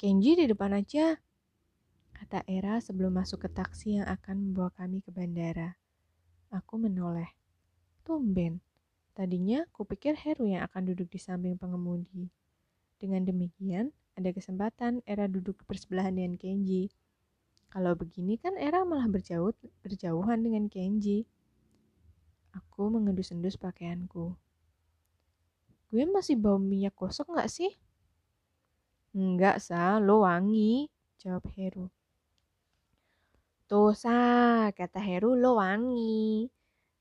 Kenji 0.00 0.32
di 0.40 0.48
depan 0.48 0.72
aja, 0.72 1.20
kata 2.16 2.48
Era 2.48 2.80
sebelum 2.80 3.12
masuk 3.12 3.44
ke 3.44 3.52
taksi 3.52 4.00
yang 4.00 4.08
akan 4.08 4.48
membawa 4.48 4.72
kami 4.72 5.04
ke 5.04 5.12
bandara. 5.12 5.76
Aku 6.48 6.80
menoleh. 6.80 7.28
Tumben. 8.08 8.64
Tadinya 9.12 9.68
kupikir 9.76 10.16
Heru 10.16 10.48
yang 10.48 10.64
akan 10.64 10.88
duduk 10.88 11.12
di 11.12 11.20
samping 11.20 11.60
pengemudi. 11.60 12.32
Dengan 12.96 13.28
demikian, 13.28 13.92
ada 14.16 14.32
kesempatan 14.32 15.04
Era 15.04 15.28
duduk 15.28 15.60
bersebelahan 15.68 16.16
dengan 16.16 16.40
Kenji. 16.40 16.88
Kalau 17.68 17.92
begini 17.92 18.40
kan 18.40 18.56
Era 18.56 18.80
malah 18.88 19.12
berjauh, 19.12 19.52
berjauhan 19.84 20.40
dengan 20.40 20.72
Kenji. 20.72 21.28
Aku 22.74 22.90
mengendus-endus 22.90 23.54
pakaianku. 23.54 24.34
Gue 25.94 26.10
masih 26.10 26.34
bau 26.34 26.58
minyak 26.58 26.98
gosok 26.98 27.30
gak 27.38 27.46
sih? 27.46 27.70
Enggak, 29.14 29.62
Sa. 29.62 30.02
Lo 30.02 30.26
wangi, 30.26 30.90
jawab 31.22 31.46
Heru. 31.54 31.86
Tuh, 33.70 33.94
Sa, 33.94 34.74
kata 34.74 34.98
Heru, 34.98 35.38
lo 35.38 35.62
wangi. 35.62 36.50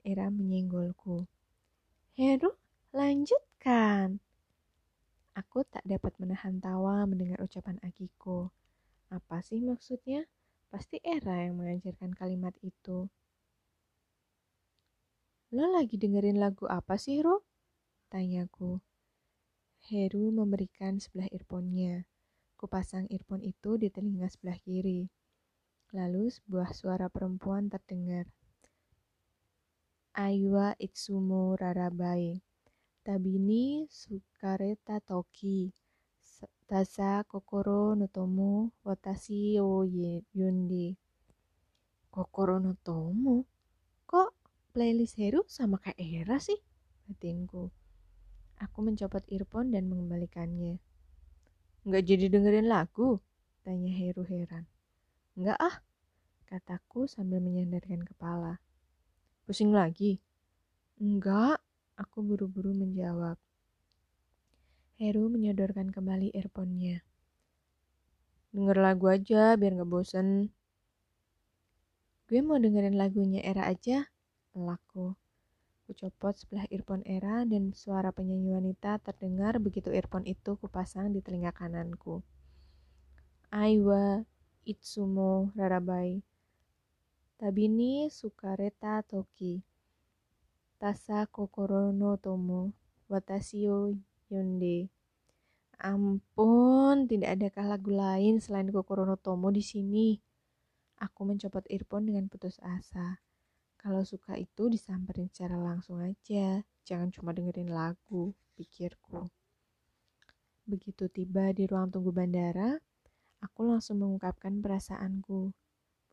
Era 0.06 0.30
menyenggolku. 0.30 1.26
Heru, 2.22 2.54
lanjutkan. 2.94 4.22
Aku 5.34 5.66
tak 5.66 5.82
dapat 5.90 6.14
menahan 6.22 6.62
tawa 6.62 7.02
mendengar 7.10 7.42
ucapan 7.42 7.82
Akiko. 7.82 8.54
Apa 9.10 9.42
sih 9.42 9.58
maksudnya? 9.58 10.30
Pasti 10.70 11.02
Era 11.02 11.42
yang 11.42 11.58
mengajarkan 11.58 12.14
kalimat 12.14 12.54
itu. 12.62 13.10
Lo 15.54 15.70
lagi 15.70 16.02
dengerin 16.02 16.42
lagu 16.42 16.66
apa 16.66 16.98
sih, 16.98 17.22
Ro? 17.22 17.46
Tanyaku. 18.10 18.82
Heru 19.86 20.34
memberikan 20.34 20.98
sebelah 20.98 21.30
earphone-nya. 21.30 22.10
Kupasang 22.58 23.06
earphone 23.14 23.46
itu 23.46 23.78
di 23.78 23.94
telinga 23.94 24.26
sebelah 24.34 24.58
kiri. 24.58 25.06
Lalu 25.94 26.34
sebuah 26.34 26.74
suara 26.74 27.06
perempuan 27.06 27.70
terdengar. 27.70 28.26
Aiwa 30.18 30.74
Itsumo 30.82 31.54
Rarabai. 31.54 32.42
Tabini 33.06 33.86
Sukareta 33.94 35.06
Toki. 35.06 35.70
Tasa 36.66 37.22
Kokoro 37.30 37.94
Notomo 37.94 38.74
Watashi 38.82 39.54
Yundi. 40.34 40.98
Kokoro 42.10 42.58
Notomo? 42.58 43.46
Kok 44.10 44.43
playlist 44.74 45.22
Heru 45.22 45.46
sama 45.46 45.78
kayak 45.78 46.02
Era 46.02 46.42
sih? 46.42 46.58
Batinku. 47.06 47.70
Aku 48.58 48.82
mencopot 48.82 49.22
earphone 49.30 49.70
dan 49.70 49.86
mengembalikannya. 49.86 50.82
Nggak 51.86 52.04
jadi 52.10 52.26
dengerin 52.34 52.66
lagu? 52.66 53.22
Tanya 53.62 53.94
Heru 53.94 54.26
heran. 54.26 54.66
Nggak 55.38 55.58
ah, 55.62 55.76
kataku 56.50 57.06
sambil 57.06 57.38
menyandarkan 57.38 58.02
kepala. 58.02 58.58
Pusing 59.46 59.70
lagi? 59.70 60.18
Enggak, 60.98 61.62
aku 61.94 62.26
buru-buru 62.26 62.74
menjawab. 62.74 63.38
Heru 64.98 65.30
menyodorkan 65.30 65.94
kembali 65.94 66.34
earphone-nya. 66.34 67.02
Denger 68.54 68.78
lagu 68.78 69.10
aja 69.10 69.58
biar 69.58 69.74
gak 69.82 69.90
bosen. 69.90 70.54
Gue 72.30 72.40
mau 72.46 72.62
dengerin 72.62 72.96
lagunya 72.96 73.42
Era 73.42 73.66
aja, 73.66 74.13
laku. 74.62 75.18
Ku 75.84 75.92
copot 75.98 76.38
sebelah 76.38 76.70
earphone 76.70 77.02
Era 77.10 77.42
dan 77.44 77.74
suara 77.74 78.14
penyanyi 78.14 78.54
wanita 78.54 79.02
terdengar 79.02 79.58
begitu 79.58 79.90
earphone 79.90 80.30
itu 80.30 80.56
kupasang 80.62 81.10
di 81.10 81.20
telinga 81.26 81.50
kananku. 81.50 82.22
Aiwa 83.50 84.24
Itsumo 84.64 85.52
Rarabai 85.58 86.24
Tabini 87.36 88.08
Sukareta 88.08 89.04
Toki 89.04 89.60
Tasa 90.80 91.28
Kokoro 91.28 91.92
no 91.92 92.16
Tomo 92.16 92.72
Watashi 93.12 93.68
Yonde 94.32 94.88
Ampun, 95.84 97.12
tidak 97.12 97.36
adakah 97.36 97.76
lagu 97.76 97.92
lain 97.92 98.40
selain 98.40 98.72
Kokoro 98.72 99.04
no 99.04 99.20
Tomo 99.20 99.52
di 99.52 99.60
sini? 99.60 100.16
Aku 100.96 101.28
mencopot 101.28 101.68
earphone 101.68 102.08
dengan 102.08 102.32
putus 102.32 102.56
asa. 102.64 103.20
Kalau 103.84 104.08
suka 104.08 104.40
itu 104.40 104.72
disamperin 104.72 105.28
secara 105.28 105.60
langsung 105.60 106.00
aja, 106.00 106.64
jangan 106.88 107.12
cuma 107.12 107.36
dengerin 107.36 107.68
lagu, 107.68 108.32
pikirku. 108.56 109.28
Begitu 110.64 111.12
tiba 111.12 111.52
di 111.52 111.68
ruang 111.68 111.92
tunggu 111.92 112.16
bandara, 112.16 112.80
aku 113.44 113.68
langsung 113.68 114.00
mengungkapkan 114.00 114.64
perasaanku 114.64 115.52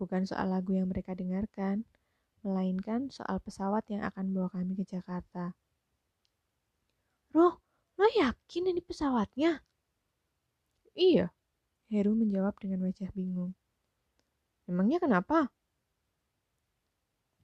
bukan 0.00 0.26
soal 0.26 0.50
lagu 0.50 0.74
yang 0.74 0.90
mereka 0.90 1.14
dengarkan, 1.14 1.86
melainkan 2.42 3.12
soal 3.14 3.38
pesawat 3.38 3.86
yang 3.86 4.02
akan 4.02 4.34
bawa 4.34 4.50
kami 4.50 4.74
ke 4.74 4.82
Jakarta. 4.90 5.54
Roh, 7.30 7.62
lo 7.94 8.06
yakin 8.18 8.74
ini 8.74 8.82
pesawatnya? 8.82 9.62
Iya, 10.98 11.30
Heru 11.86 12.18
menjawab 12.18 12.58
dengan 12.58 12.88
wajah 12.88 13.14
bingung. 13.14 13.54
Emangnya 14.66 14.98
kenapa? 14.98 15.52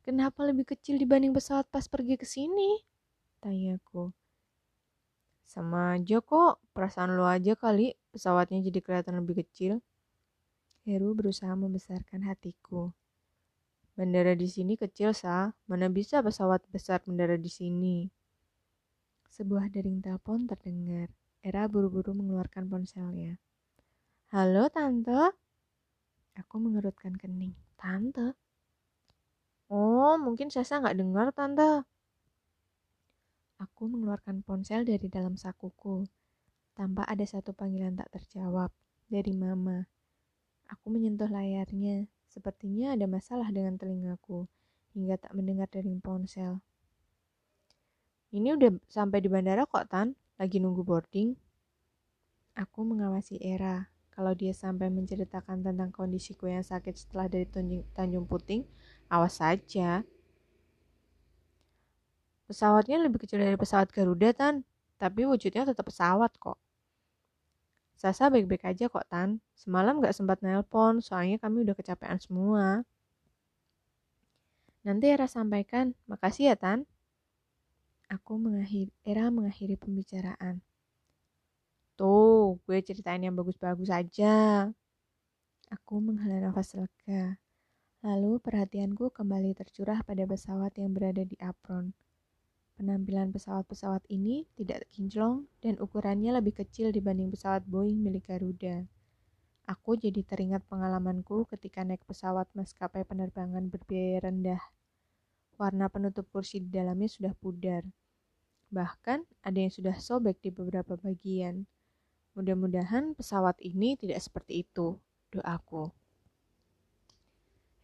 Kenapa 0.07 0.47
lebih 0.47 0.71
kecil 0.71 1.03
dibanding 1.03 1.35
pesawat 1.35 1.67
pas 1.67 1.83
pergi 1.91 2.15
ke 2.15 2.23
sini? 2.23 2.79
Tanyaku. 3.43 4.15
Sama 5.43 5.99
aja 5.99 6.23
kok, 6.23 6.63
perasaan 6.71 7.19
lo 7.19 7.27
aja 7.27 7.59
kali 7.59 7.91
pesawatnya 8.15 8.63
jadi 8.63 8.79
kelihatan 8.87 9.19
lebih 9.19 9.43
kecil. 9.43 9.83
Heru 10.87 11.11
berusaha 11.19 11.51
membesarkan 11.59 12.23
hatiku. 12.23 12.95
Bandara 13.99 14.39
di 14.39 14.47
sini 14.47 14.79
kecil, 14.79 15.11
Sa. 15.11 15.51
Mana 15.67 15.91
bisa 15.91 16.23
pesawat 16.23 16.63
besar 16.71 17.03
mendarat 17.11 17.43
di 17.43 17.51
sini? 17.51 18.07
Sebuah 19.27 19.75
dering 19.75 20.07
telepon 20.07 20.47
terdengar. 20.47 21.11
Era 21.43 21.67
buru-buru 21.67 22.15
mengeluarkan 22.15 22.71
ponselnya. 22.71 23.43
Halo, 24.31 24.71
Tante. 24.71 25.35
Aku 26.39 26.63
mengerutkan 26.63 27.19
kening. 27.19 27.59
Tante? 27.75 28.46
Oh, 29.67 30.15
mungkin 30.19 30.49
Sasa 30.49 30.79
nggak 30.79 30.97
dengar, 30.99 31.35
Tante. 31.35 31.83
Aku 33.57 33.89
mengeluarkan 33.89 34.45
ponsel 34.45 34.85
dari 34.85 35.09
dalam 35.09 35.35
sakuku. 35.35 36.05
Tanpa 36.77 37.09
ada 37.09 37.25
satu 37.25 37.57
panggilan 37.57 37.97
tak 37.97 38.13
terjawab. 38.13 38.71
Dari 39.07 39.33
Mama. 39.33 39.87
Aku 40.69 40.91
menyentuh 40.91 41.31
layarnya. 41.31 42.11
Sepertinya 42.27 42.93
ada 42.93 43.09
masalah 43.09 43.49
dengan 43.49 43.81
telingaku, 43.81 44.45
hingga 44.93 45.17
tak 45.17 45.33
mendengar 45.33 45.71
dari 45.73 45.89
ponsel. 45.97 46.61
Ini 48.35 48.59
udah 48.59 48.77
sampai 48.91 49.25
di 49.25 49.33
bandara 49.33 49.65
kok, 49.65 49.89
Tan. 49.89 50.13
Lagi 50.37 50.61
nunggu 50.61 50.85
boarding. 50.85 51.33
Aku 52.59 52.85
mengawasi 52.85 53.41
Era. 53.41 53.89
Kalau 54.13 54.37
dia 54.37 54.53
sampai 54.53 54.93
menceritakan 54.93 55.65
tentang 55.65 55.93
kondisiku 55.93 56.49
yang 56.49 56.65
sakit 56.65 56.93
setelah 56.97 57.29
dari 57.29 57.49
Tanjung, 57.49 57.85
Tanjung 57.93 58.25
Puting, 58.29 58.65
Awas 59.07 59.39
saja. 59.39 60.03
Pesawatnya 62.47 63.03
lebih 63.03 63.27
kecil 63.27 63.43
dari 63.43 63.59
pesawat 63.59 63.91
Garuda, 63.91 64.31
Tan. 64.35 64.63
Tapi 64.99 65.27
wujudnya 65.27 65.67
tetap 65.67 65.87
pesawat 65.91 66.31
kok. 66.39 66.59
Sasa 67.99 68.29
baik-baik 68.31 68.67
aja 68.67 68.87
kok, 68.87 69.07
Tan. 69.11 69.43
Semalam 69.59 69.99
gak 69.99 70.15
sempat 70.15 70.39
nelpon, 70.43 71.03
soalnya 71.03 71.43
kami 71.43 71.67
udah 71.67 71.75
kecapean 71.75 72.19
semua. 72.23 72.87
Nanti 74.87 75.11
Era 75.11 75.27
sampaikan, 75.27 75.95
makasih 76.07 76.55
ya, 76.55 76.57
Tan. 76.59 76.87
Aku 78.07 78.39
mengakhiri, 78.39 78.95
Era 79.03 79.35
mengakhiri 79.35 79.75
pembicaraan. 79.75 80.63
Tuh, 81.99 82.61
gue 82.63 82.79
ceritain 82.85 83.19
yang 83.19 83.35
bagus-bagus 83.35 83.91
aja. 83.91 84.71
Aku 85.73 85.99
menghela 85.99 86.39
nafas 86.39 86.79
lega. 86.79 87.41
Lalu 88.07 88.39
perhatianku 88.39 89.11
kembali 89.11 89.59
tercurah 89.59 89.99
pada 90.07 90.23
pesawat 90.31 90.79
yang 90.79 90.95
berada 90.95 91.27
di 91.27 91.35
apron. 91.43 91.91
Penampilan 92.79 93.35
pesawat-pesawat 93.35 94.07
ini 94.07 94.47
tidak 94.55 94.87
kinclong 94.95 95.51
dan 95.59 95.75
ukurannya 95.83 96.31
lebih 96.39 96.55
kecil 96.55 96.95
dibanding 96.95 97.35
pesawat 97.35 97.67
Boeing 97.67 97.99
milik 97.99 98.31
Garuda. 98.31 98.87
Aku 99.67 99.99
jadi 99.99 100.23
teringat 100.23 100.63
pengalamanku 100.71 101.51
ketika 101.51 101.83
naik 101.83 102.07
pesawat 102.07 102.47
maskapai 102.55 103.03
penerbangan 103.03 103.67
berbiaya 103.75 104.23
rendah. 104.23 104.63
Warna 105.59 105.91
penutup 105.91 106.31
kursi 106.31 106.63
di 106.63 106.71
dalamnya 106.71 107.11
sudah 107.11 107.35
pudar. 107.35 107.83
Bahkan 108.71 109.19
ada 109.43 109.59
yang 109.59 109.75
sudah 109.75 109.99
sobek 109.99 110.39
di 110.47 110.55
beberapa 110.55 110.95
bagian. 110.95 111.67
Mudah-mudahan 112.39 113.19
pesawat 113.19 113.59
ini 113.59 113.99
tidak 113.99 114.23
seperti 114.23 114.63
itu, 114.63 114.95
doaku. 115.35 116.06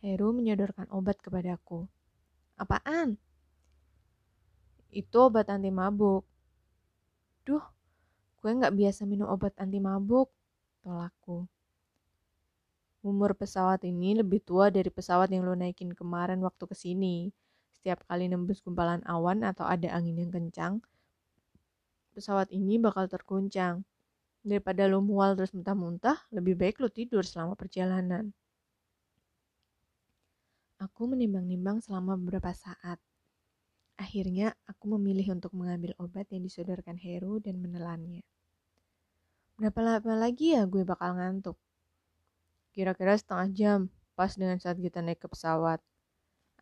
Heru 0.03 0.35
menyodorkan 0.35 0.91
obat 0.91 1.23
kepadaku. 1.23 1.87
Apaan? 2.59 3.15
Itu 4.91 5.31
obat 5.31 5.47
anti 5.47 5.71
mabuk. 5.71 6.27
Duh, 7.47 7.63
gue 8.43 8.51
nggak 8.51 8.75
biasa 8.75 9.07
minum 9.07 9.31
obat 9.31 9.55
anti 9.63 9.79
mabuk, 9.79 10.27
tolakku. 10.83 11.47
Umur 13.07 13.39
pesawat 13.39 13.87
ini 13.87 14.19
lebih 14.19 14.43
tua 14.43 14.75
dari 14.75 14.91
pesawat 14.91 15.31
yang 15.31 15.47
lo 15.47 15.55
naikin 15.55 15.95
kemarin 15.95 16.43
waktu 16.43 16.67
ke 16.67 16.75
sini. 16.75 17.31
Setiap 17.71 18.03
kali 18.11 18.27
nembus 18.27 18.59
gumpalan 18.59 19.07
awan 19.07 19.47
atau 19.47 19.63
ada 19.67 19.87
angin 19.95 20.19
yang 20.19 20.35
kencang, 20.35 20.83
pesawat 22.15 22.51
ini 22.51 22.79
bakal 22.79 23.07
terguncang. 23.07 23.87
Daripada 24.43 24.91
lo 24.91 24.99
mual 24.99 25.39
terus 25.39 25.55
muntah-muntah, 25.55 26.27
lebih 26.35 26.59
baik 26.59 26.83
lo 26.83 26.91
tidur 26.91 27.23
selama 27.23 27.55
perjalanan. 27.55 28.35
Aku 30.83 31.07
menimbang-nimbang 31.07 31.79
selama 31.79 32.19
beberapa 32.19 32.51
saat. 32.51 32.99
Akhirnya, 33.95 34.51
aku 34.67 34.99
memilih 34.99 35.39
untuk 35.39 35.55
mengambil 35.55 35.95
obat 36.03 36.27
yang 36.35 36.43
disodorkan 36.43 36.99
Heru 36.99 37.39
dan 37.39 37.63
menelannya. 37.63 38.27
Berapa 39.55 39.79
lama 39.79 40.27
lagi 40.27 40.59
ya 40.59 40.67
gue 40.67 40.83
bakal 40.83 41.15
ngantuk? 41.15 41.55
Kira-kira 42.75 43.15
setengah 43.15 43.49
jam, 43.55 43.81
pas 44.19 44.35
dengan 44.35 44.59
saat 44.59 44.83
kita 44.83 44.99
naik 45.07 45.23
ke 45.23 45.31
pesawat. 45.31 45.79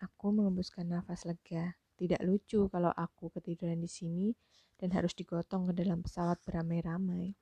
Aku 0.04 0.36
mengembuskan 0.36 0.84
nafas 0.84 1.24
lega. 1.24 1.80
Tidak 1.96 2.20
lucu 2.20 2.68
kalau 2.68 2.92
aku 2.92 3.32
ketiduran 3.32 3.80
di 3.80 3.88
sini 3.88 4.28
dan 4.76 4.92
harus 4.92 5.16
digotong 5.16 5.72
ke 5.72 5.80
dalam 5.80 6.04
pesawat 6.04 6.36
beramai-ramai. 6.44 7.32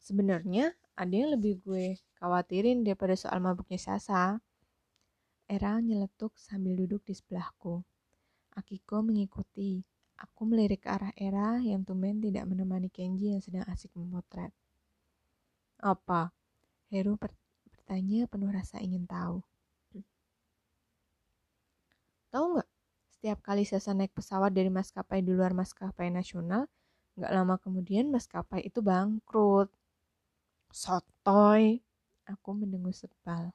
Sebenarnya 0.00 0.72
ada 0.96 1.12
yang 1.12 1.36
lebih 1.36 1.60
gue 1.60 2.00
khawatirin 2.16 2.80
daripada 2.80 3.12
soal 3.12 3.36
mabuknya 3.44 3.76
Sasa. 3.76 4.40
Era 5.46 5.78
nyeletuk 5.78 6.34
sambil 6.40 6.74
duduk 6.74 7.04
di 7.04 7.12
sebelahku. 7.12 7.84
Akiko 8.56 9.04
mengikuti. 9.04 9.84
Aku 10.16 10.48
melirik 10.48 10.88
ke 10.88 10.90
arah 10.90 11.12
Era 11.12 11.60
yang 11.60 11.84
tumben 11.84 12.24
tidak 12.24 12.48
menemani 12.48 12.88
Kenji 12.88 13.36
yang 13.36 13.44
sedang 13.44 13.68
asik 13.68 13.92
memotret. 13.92 14.50
Apa? 15.76 16.32
Heru 16.88 17.20
bertanya 17.68 18.24
penuh 18.24 18.48
rasa 18.48 18.80
ingin 18.80 19.04
tahu. 19.04 19.44
Tahu 22.32 22.44
nggak? 22.56 22.68
Setiap 23.12 23.38
kali 23.44 23.68
Sasa 23.68 23.92
naik 23.92 24.16
pesawat 24.16 24.56
dari 24.56 24.72
maskapai 24.72 25.20
di 25.20 25.36
luar 25.36 25.52
maskapai 25.52 26.08
nasional, 26.08 26.64
nggak 27.20 27.32
lama 27.32 27.54
kemudian 27.60 28.08
maskapai 28.08 28.64
itu 28.64 28.80
bangkrut. 28.80 29.68
Sotoy. 30.72 31.82
Aku 32.26 32.54
mendengus 32.58 33.06
sebal. 33.06 33.54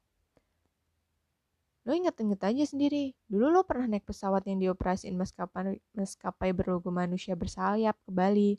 Lo 1.82 1.97
inget-inget 1.97 2.41
aja 2.45 2.63
sendiri. 2.63 3.17
Dulu 3.26 3.50
lo 3.50 3.62
pernah 3.65 3.89
naik 3.89 4.06
pesawat 4.06 4.45
yang 4.45 4.62
dioperasiin 4.62 5.17
maskapai, 5.17 5.82
maskapai 5.97 6.54
berlogo 6.54 6.93
manusia 6.93 7.34
bersayap 7.34 7.97
ke 8.06 8.12
Bali. 8.13 8.52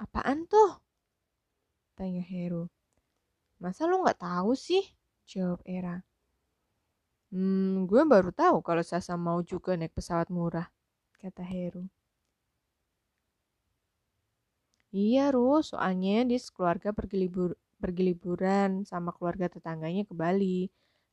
Apaan 0.00 0.48
tuh? 0.48 0.80
Tanya 1.92 2.24
Heru. 2.24 2.70
Masa 3.60 3.84
lo 3.84 4.00
nggak 4.00 4.22
tahu 4.22 4.56
sih? 4.56 4.86
Jawab 5.28 5.60
Era. 5.68 6.00
Hmm, 7.28 7.84
gue 7.84 8.02
baru 8.08 8.32
tahu 8.32 8.64
kalau 8.64 8.80
Sasa 8.80 9.12
mau 9.20 9.44
juga 9.44 9.76
naik 9.76 9.92
pesawat 9.92 10.32
murah, 10.32 10.72
kata 11.20 11.44
Heru. 11.44 11.84
Iya, 14.96 15.20
Ru, 15.34 15.60
soalnya 15.70 16.10
dia 16.28 16.40
sekeluarga 16.46 16.88
pergi, 16.96 17.16
libur, 17.24 17.50
pergi 17.82 18.02
liburan 18.08 18.70
sama 18.90 19.10
keluarga 19.16 19.46
tetangganya 19.54 20.02
ke 20.08 20.14
Bali. 20.22 20.64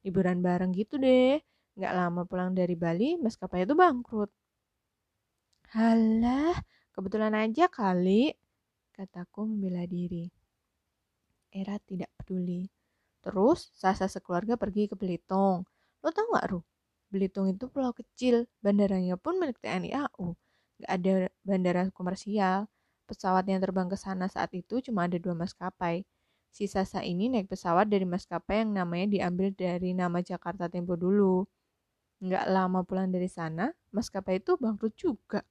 Liburan 0.05 0.39
bareng 0.45 0.71
gitu 0.79 0.95
deh. 1.05 1.35
Nggak 1.75 1.93
lama 1.99 2.21
pulang 2.29 2.51
dari 2.59 2.75
Bali, 2.83 3.19
maskapai 3.19 3.67
itu 3.67 3.75
bangkrut. 3.75 4.29
Halah, 5.75 6.55
kebetulan 6.95 7.33
aja 7.43 7.65
kali, 7.77 8.31
kataku 8.95 9.39
membela 9.49 9.83
diri. 9.95 10.25
Era 11.53 11.75
tidak 11.81 12.09
peduli. 12.21 12.69
Terus, 13.23 13.73
Sasa 13.73 14.05
sekeluarga 14.05 14.55
pergi 14.61 14.85
ke 14.91 14.95
Belitung. 15.01 15.65
Lo 16.03 16.09
tau 16.13 16.25
gak, 16.33 16.45
Ru? 16.53 16.59
Belitung 17.09 17.47
itu 17.53 17.65
pulau 17.73 17.91
kecil, 17.95 18.45
bandaranya 18.63 19.15
pun 19.17 19.39
milik 19.41 19.57
TNI 19.63 19.89
AU. 20.05 20.35
Gak 20.81 20.91
ada 21.01 21.13
bandara 21.47 21.81
komersial. 21.97 22.67
Pesawat 23.05 23.45
yang 23.45 23.61
terbang 23.61 23.85
ke 23.85 23.97
sana 23.97 24.25
saat 24.25 24.49
itu 24.57 24.81
cuma 24.81 25.05
ada 25.05 25.17
dua 25.21 25.37
maskapai. 25.37 26.05
Si 26.49 26.65
Sasa 26.65 27.03
ini 27.05 27.29
naik 27.29 27.51
pesawat 27.51 27.85
dari 27.85 28.07
maskapai 28.07 28.65
yang 28.65 28.71
namanya 28.73 29.07
diambil 29.11 29.53
dari 29.53 29.93
nama 29.93 30.23
Jakarta 30.25 30.65
Tempo 30.71 30.97
dulu. 30.97 31.45
Nggak 32.23 32.45
lama 32.49 32.79
pulang 32.81 33.11
dari 33.11 33.27
sana, 33.27 33.69
maskapai 33.93 34.41
itu 34.41 34.55
bangkrut 34.57 34.95
juga. 34.97 35.43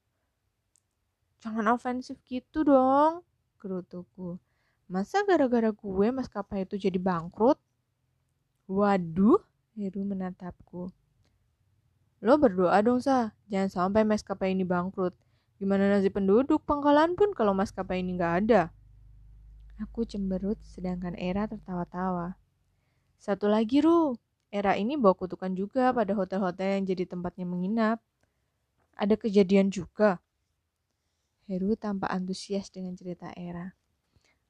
Jangan 1.44 1.76
ofensif 1.76 2.16
gitu 2.24 2.64
dong, 2.64 3.20
gerutuku. 3.60 4.40
Masa 4.88 5.20
gara-gara 5.28 5.70
gue 5.70 6.06
maskapai 6.08 6.64
itu 6.64 6.80
jadi 6.80 6.96
bangkrut? 6.96 7.60
Waduh, 8.64 9.44
Heru 9.76 10.02
menatapku. 10.08 10.88
Lo 12.24 12.40
berdoa 12.40 12.80
dong, 12.80 13.04
Sa. 13.04 13.36
Jangan 13.52 13.68
sampai 13.68 14.02
maskapai 14.08 14.56
ini 14.56 14.64
bangkrut. 14.64 15.12
Gimana 15.64 15.88
nasib 15.88 16.12
penduduk 16.12 16.60
pangkalan 16.68 17.16
pun 17.16 17.32
kalau 17.32 17.56
maskapai 17.56 18.04
ini 18.04 18.20
nggak 18.20 18.34
ada? 18.44 18.68
Aku 19.80 20.04
cemberut 20.04 20.60
sedangkan 20.60 21.16
Era 21.16 21.48
tertawa-tawa. 21.48 22.36
Satu 23.16 23.48
lagi, 23.48 23.80
Ru. 23.80 24.12
Era 24.52 24.76
ini 24.76 25.00
bawa 25.00 25.16
kutukan 25.16 25.56
juga 25.56 25.88
pada 25.96 26.12
hotel-hotel 26.12 26.76
yang 26.76 26.84
jadi 26.84 27.08
tempatnya 27.08 27.48
menginap. 27.48 28.04
Ada 28.92 29.16
kejadian 29.16 29.72
juga. 29.72 30.20
Heru 31.48 31.80
tampak 31.80 32.12
antusias 32.12 32.68
dengan 32.68 32.92
cerita 32.92 33.32
Era. 33.32 33.72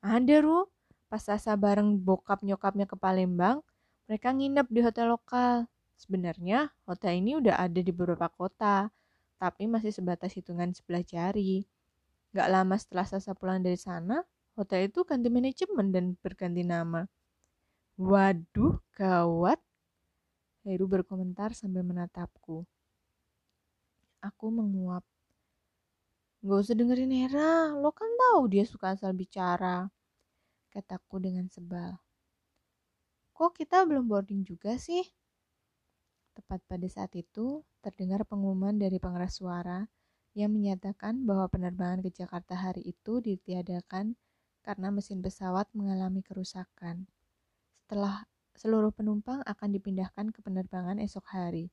Ada, 0.03 0.43
Ru. 0.43 0.67
Pas 1.07 1.23
Sasa 1.23 1.55
bareng 1.55 1.95
bokap 1.95 2.43
nyokapnya 2.43 2.91
ke 2.91 2.99
Palembang, 2.99 3.63
mereka 4.11 4.35
nginep 4.35 4.67
di 4.67 4.83
hotel 4.83 5.15
lokal. 5.15 5.71
Sebenarnya, 5.95 6.75
hotel 6.91 7.23
ini 7.23 7.39
udah 7.39 7.55
ada 7.55 7.79
di 7.79 7.95
beberapa 7.95 8.27
kota, 8.35 8.91
tapi 9.39 9.69
masih 9.69 9.91
sebatas 9.91 10.35
hitungan 10.35 10.71
sebelah 10.73 11.05
jari. 11.05 11.67
Gak 12.35 12.49
lama 12.51 12.75
setelah 12.75 13.07
Sasa 13.07 13.31
pulang 13.37 13.63
dari 13.63 13.79
sana, 13.79 14.23
hotel 14.59 14.91
itu 14.91 15.07
ganti 15.07 15.31
manajemen 15.31 15.95
dan 15.95 16.05
berganti 16.19 16.67
nama. 16.67 17.07
Waduh, 17.95 18.83
gawat. 18.95 19.63
Heru 20.67 20.89
berkomentar 20.91 21.55
sambil 21.55 21.87
menatapku. 21.87 22.67
Aku 24.25 24.47
menguap. 24.51 25.05
Gak 26.45 26.59
usah 26.61 26.77
dengerin 26.77 27.13
Hera, 27.13 27.73
lo 27.73 27.95
kan 27.95 28.11
tahu 28.21 28.51
dia 28.51 28.65
suka 28.67 28.97
asal 28.97 29.15
bicara. 29.15 29.89
Kataku 30.75 31.23
dengan 31.23 31.47
sebal. 31.47 31.97
Kok 33.31 33.51
kita 33.55 33.87
belum 33.87 34.11
boarding 34.11 34.43
juga 34.43 34.75
sih? 34.77 35.07
Tepat 36.35 36.61
pada 36.67 36.87
saat 36.91 37.15
itu, 37.15 37.63
terdengar 37.79 38.27
pengumuman 38.27 38.75
dari 38.75 38.99
pengeras 38.99 39.39
suara 39.39 39.87
yang 40.35 40.51
menyatakan 40.51 41.23
bahwa 41.23 41.47
penerbangan 41.47 42.03
ke 42.03 42.11
Jakarta 42.11 42.59
hari 42.59 42.83
itu 42.83 43.23
ditiadakan 43.23 44.19
karena 44.67 44.89
mesin 44.91 45.23
pesawat 45.23 45.71
mengalami 45.79 46.27
kerusakan. 46.27 47.07
Setelah 47.87 48.27
seluruh 48.59 48.91
penumpang 48.91 49.47
akan 49.47 49.71
dipindahkan 49.79 50.35
ke 50.35 50.43
penerbangan 50.43 50.99
esok 50.99 51.23
hari. 51.31 51.71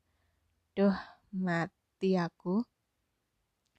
Duh, 0.78 0.94
mati 1.34 2.18
aku. 2.22 2.62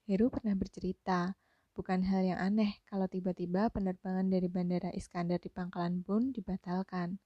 Heru 0.03 0.27
pernah 0.27 0.51
bercerita, 0.59 1.31
bukan 1.71 2.03
hal 2.03 2.27
yang 2.27 2.39
aneh 2.43 2.83
kalau 2.91 3.07
tiba-tiba 3.07 3.71
penerbangan 3.71 4.27
dari 4.27 4.51
Bandara 4.51 4.91
Iskandar 4.91 5.39
di 5.39 5.47
Pangkalan 5.47 6.03
Bun 6.03 6.35
dibatalkan. 6.35 7.23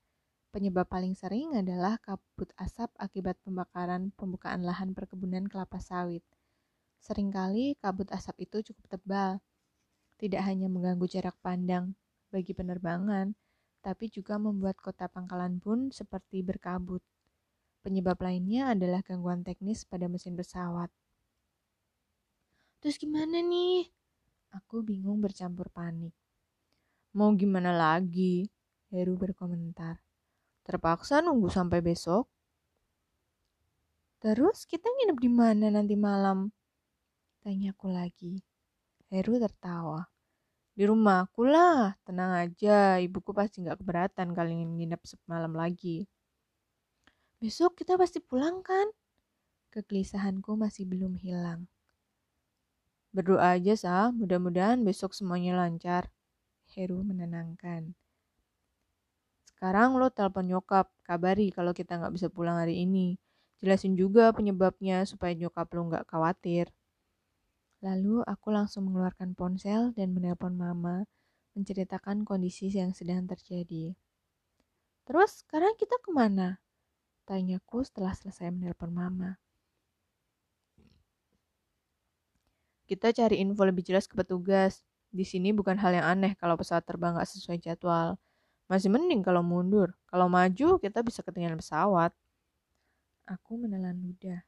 Penyebab 0.58 0.89
paling 0.89 1.13
sering 1.13 1.54
adalah 1.54 2.02
kabut 2.02 2.50
asap 2.58 2.89
akibat 2.98 3.38
pembakaran 3.46 4.10
pembukaan 4.17 4.65
lahan 4.65 4.89
perkebunan 4.98 5.46
kelapa 5.46 5.78
sawit. 5.78 6.26
Seringkali 6.98 7.78
kabut 7.78 8.10
asap 8.10 8.50
itu 8.50 8.74
cukup 8.74 8.98
tebal, 8.98 9.38
tidak 10.17 10.41
hanya 10.50 10.65
mengganggu 10.65 11.06
jarak 11.06 11.38
pandang 11.46 11.93
bagi 12.34 12.58
penerbangan, 12.58 13.38
tapi 13.86 14.10
juga 14.10 14.41
membuat 14.41 14.82
kota 14.82 15.06
Pangkalan 15.06 15.62
Bun 15.62 15.93
seperti 15.93 16.41
berkabut. 16.41 17.06
Penyebab 17.86 18.17
lainnya 18.17 18.74
adalah 18.74 19.06
gangguan 19.06 19.46
teknis 19.46 19.86
pada 19.86 20.10
mesin 20.10 20.34
pesawat. 20.34 20.89
Terus 22.82 22.98
gimana 22.98 23.46
nih? 23.46 23.93
Aku 24.58 24.82
bingung 24.82 25.22
bercampur 25.22 25.70
panik. 25.70 26.17
Mau 27.13 27.30
gimana 27.38 27.70
lagi? 27.70 28.50
Heru 28.89 29.22
berkomentar. 29.22 30.02
Terpaksa 30.67 31.23
nunggu 31.23 31.47
sampai 31.47 31.80
besok. 31.80 32.27
Terus 34.19 34.67
kita 34.67 34.84
nginep 34.84 35.15
di 35.15 35.32
mana 35.32 35.71
nanti 35.71 35.95
malam? 35.95 36.51
Tanyaku 37.39 37.88
lagi. 37.88 38.43
Heru 39.08 39.39
tertawa. 39.39 40.03
Di 40.75 40.84
rumahku 40.84 41.47
lah, 41.47 41.95
tenang 42.03 42.36
aja. 42.36 42.99
Ibuku 42.99 43.32
pasti 43.32 43.63
nggak 43.63 43.80
keberatan 43.80 44.36
kali 44.36 44.60
nginep 44.60 44.99
semalam 45.08 45.56
lagi. 45.56 46.03
Besok 47.39 47.80
kita 47.80 47.95
pasti 47.95 48.19
pulang 48.19 48.60
kan? 48.60 48.91
Kegelisahanku 49.71 50.60
masih 50.60 50.84
belum 50.84 51.15
hilang. 51.15 51.71
Berdoa 53.15 53.56
aja 53.56 53.73
sah, 53.80 54.12
mudah-mudahan 54.12 54.84
besok 54.84 55.15
semuanya 55.15 55.56
lancar. 55.56 56.12
Heru 56.75 56.99
menenangkan. 57.08 57.95
Sekarang 59.58 59.98
lo 59.98 60.13
telepon 60.13 60.46
nyokap, 60.46 60.86
kabari 61.02 61.50
kalau 61.50 61.74
kita 61.74 61.98
nggak 61.98 62.13
bisa 62.13 62.30
pulang 62.30 62.62
hari 62.62 62.86
ini. 62.86 63.17
Jelasin 63.58 63.98
juga 63.98 64.30
penyebabnya 64.30 65.02
supaya 65.10 65.34
nyokap 65.34 65.65
lo 65.74 65.82
nggak 65.89 66.06
khawatir. 66.06 66.70
Lalu 67.82 68.22
aku 68.22 68.54
langsung 68.54 68.86
mengeluarkan 68.86 69.34
ponsel 69.34 69.98
dan 69.98 70.13
menelpon 70.13 70.54
mama, 70.54 71.10
menceritakan 71.58 72.22
kondisi 72.22 72.70
yang 72.70 72.93
sedang 72.93 73.26
terjadi. 73.26 73.98
Terus 75.10 75.41
sekarang 75.41 75.74
kita 75.74 75.98
ke 76.06 76.13
mana? 76.13 76.62
Tanyaku 77.26 77.82
setelah 77.82 78.13
selesai 78.13 78.54
menelpon 78.54 78.93
mama. 78.93 79.41
Kita 82.86 83.10
cari 83.10 83.41
info 83.41 83.65
lebih 83.65 83.82
jelas 83.82 84.06
ke 84.06 84.13
petugas. 84.13 84.86
Di 85.10 85.26
sini 85.26 85.50
bukan 85.50 85.82
hal 85.82 85.98
yang 85.98 86.06
aneh 86.06 86.38
kalau 86.38 86.54
pesawat 86.54 86.86
terbang 86.86 87.17
nggak 87.17 87.26
sesuai 87.26 87.58
jadwal. 87.58 88.22
Masih 88.67 88.91
mending 88.91 89.23
kalau 89.23 89.39
mundur. 89.43 89.95
Kalau 90.12 90.27
maju, 90.27 90.75
kita 90.80 90.99
bisa 90.99 91.23
ketinggalan 91.23 91.60
pesawat. 91.60 92.12
Aku 93.27 93.56
menelan 93.60 93.99
ludah. 93.99 94.43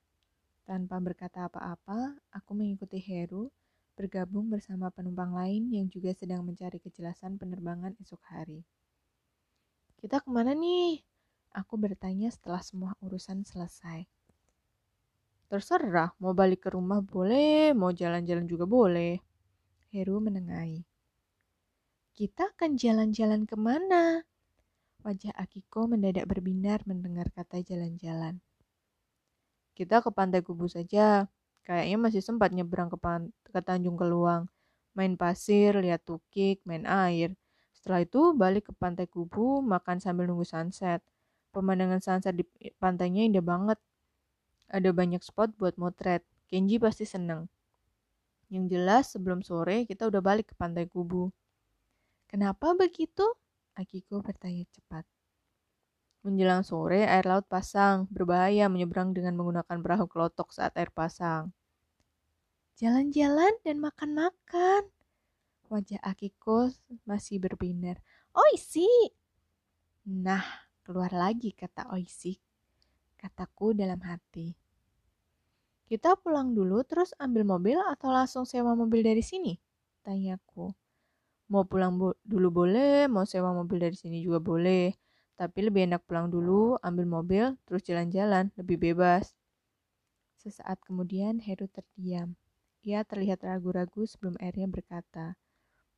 Tanpa 0.67 0.99
berkata 0.99 1.47
apa-apa, 1.47 2.19
aku 2.32 2.51
mengikuti 2.53 2.99
Heru 2.99 3.51
bergabung 3.99 4.47
bersama 4.47 4.88
penumpang 4.91 5.36
lain 5.36 5.67
yang 5.75 5.91
juga 5.91 6.15
sedang 6.15 6.47
mencari 6.47 6.79
kejelasan 6.79 7.36
penerbangan 7.36 7.95
esok 7.99 8.23
hari. 8.32 8.63
Kita 9.99 10.23
ke 10.23 10.32
mana 10.32 10.55
nih? 10.55 11.03
Aku 11.51 11.75
bertanya 11.75 12.32
setelah 12.32 12.63
semua 12.63 12.95
urusan 13.03 13.43
selesai. 13.43 14.08
Terserah, 15.51 16.15
mau 16.21 16.32
balik 16.32 16.63
ke 16.63 16.69
rumah 16.71 17.03
boleh, 17.03 17.75
mau 17.75 17.91
jalan-jalan 17.91 18.45
juga 18.47 18.63
boleh. 18.69 19.19
Heru 19.91 20.21
menengahi. 20.23 20.88
Kita 22.19 22.51
akan 22.51 22.75
jalan-jalan 22.75 23.47
ke 23.47 23.55
mana? 23.55 24.27
Wajah 25.08 25.32
Akiko 25.39 25.88
mendadak 25.88 26.27
berbinar 26.27 26.84
mendengar 26.84 27.32
kata 27.32 27.63
jalan-jalan. 27.63 28.43
Kita 29.71 30.03
ke 30.03 30.12
Pantai 30.12 30.43
Kubu 30.43 30.67
saja. 30.67 31.32
Kayaknya 31.63 31.95
masih 31.95 32.19
sempat 32.19 32.51
nyebrang 32.51 32.91
ke, 32.91 32.99
ke 33.55 33.63
Tanjung 33.63 33.95
Keluang. 33.95 34.51
Main 34.99 35.15
pasir, 35.15 35.79
lihat 35.79 36.03
tukik, 36.03 36.60
main 36.67 36.84
air. 36.84 37.39
Setelah 37.71 38.03
itu 38.03 38.36
balik 38.36 38.67
ke 38.67 38.75
Pantai 38.75 39.08
Kubu, 39.08 39.63
makan 39.63 40.03
sambil 40.03 40.27
nunggu 40.27 40.43
sunset. 40.43 40.99
Pemandangan 41.55 42.03
sunset 42.03 42.36
di 42.36 42.43
pantainya 42.84 43.32
indah 43.32 43.39
banget. 43.47 43.79
Ada 44.67 44.91
banyak 44.91 45.23
spot 45.23 45.55
buat 45.55 45.79
motret. 45.79 46.27
Kenji 46.51 46.84
pasti 46.84 47.08
seneng. 47.08 47.47
Yang 48.51 48.75
jelas 48.75 49.03
sebelum 49.08 49.39
sore 49.39 49.88
kita 49.88 50.12
udah 50.12 50.19
balik 50.19 50.51
ke 50.51 50.55
Pantai 50.60 50.84
Kubu. 50.84 51.32
Kenapa 52.30 52.78
begitu? 52.78 53.26
Akiko 53.74 54.22
bertanya 54.22 54.62
cepat. 54.70 55.02
Menjelang 56.22 56.62
sore, 56.62 57.02
air 57.10 57.26
laut 57.26 57.50
pasang. 57.50 58.06
Berbahaya 58.13 58.70
menyeberang 58.70 59.18
dengan 59.18 59.34
menggunakan 59.34 59.82
perahu 59.82 60.06
kelotok 60.06 60.54
saat 60.54 60.78
air 60.78 60.94
pasang. 60.94 61.50
Jalan-jalan 62.78 63.58
dan 63.65 63.82
makan-makan. 63.82 64.94
Wajah 65.74 66.02
Akiko 66.06 66.70
masih 67.10 67.42
berbinar. 67.42 67.98
Oisi! 68.38 68.86
Nah, 70.06 70.46
keluar 70.86 71.10
lagi 71.10 71.50
kata 71.58 71.89
Oisi. 71.98 72.38
Kataku 73.18 73.74
dalam 73.74 74.00
hati. 74.06 74.54
Kita 75.89 76.13
pulang 76.22 76.54
dulu 76.54 76.86
terus 76.86 77.10
ambil 77.18 77.42
mobil 77.42 77.82
atau 77.82 78.13
langsung 78.13 78.46
sewa 78.46 78.78
mobil 78.78 79.02
dari 79.02 79.26
sini? 79.26 79.58
Tanyaku. 80.06 80.88
Mau 81.52 81.64
pulang 81.66 81.98
dulu 82.32 82.48
boleh, 82.60 83.10
mau 83.10 83.26
sewa 83.26 83.50
mobil 83.60 83.78
dari 83.82 83.98
sini 83.98 84.22
juga 84.26 84.40
boleh. 84.40 84.94
Tapi 85.40 85.60
lebih 85.68 85.82
enak 85.90 86.02
pulang 86.08 86.28
dulu, 86.30 86.78
ambil 86.88 87.06
mobil, 87.10 87.44
terus 87.66 87.82
jalan-jalan, 87.88 88.54
lebih 88.60 88.78
bebas. 88.78 89.34
Sesaat 90.38 90.78
kemudian 90.86 91.42
Heru 91.42 91.66
terdiam. 91.68 92.38
Ia 92.86 93.04
terlihat 93.04 93.44
ragu-ragu 93.44 94.06
sebelum 94.08 94.38
akhirnya 94.40 94.68
berkata, 94.72 95.26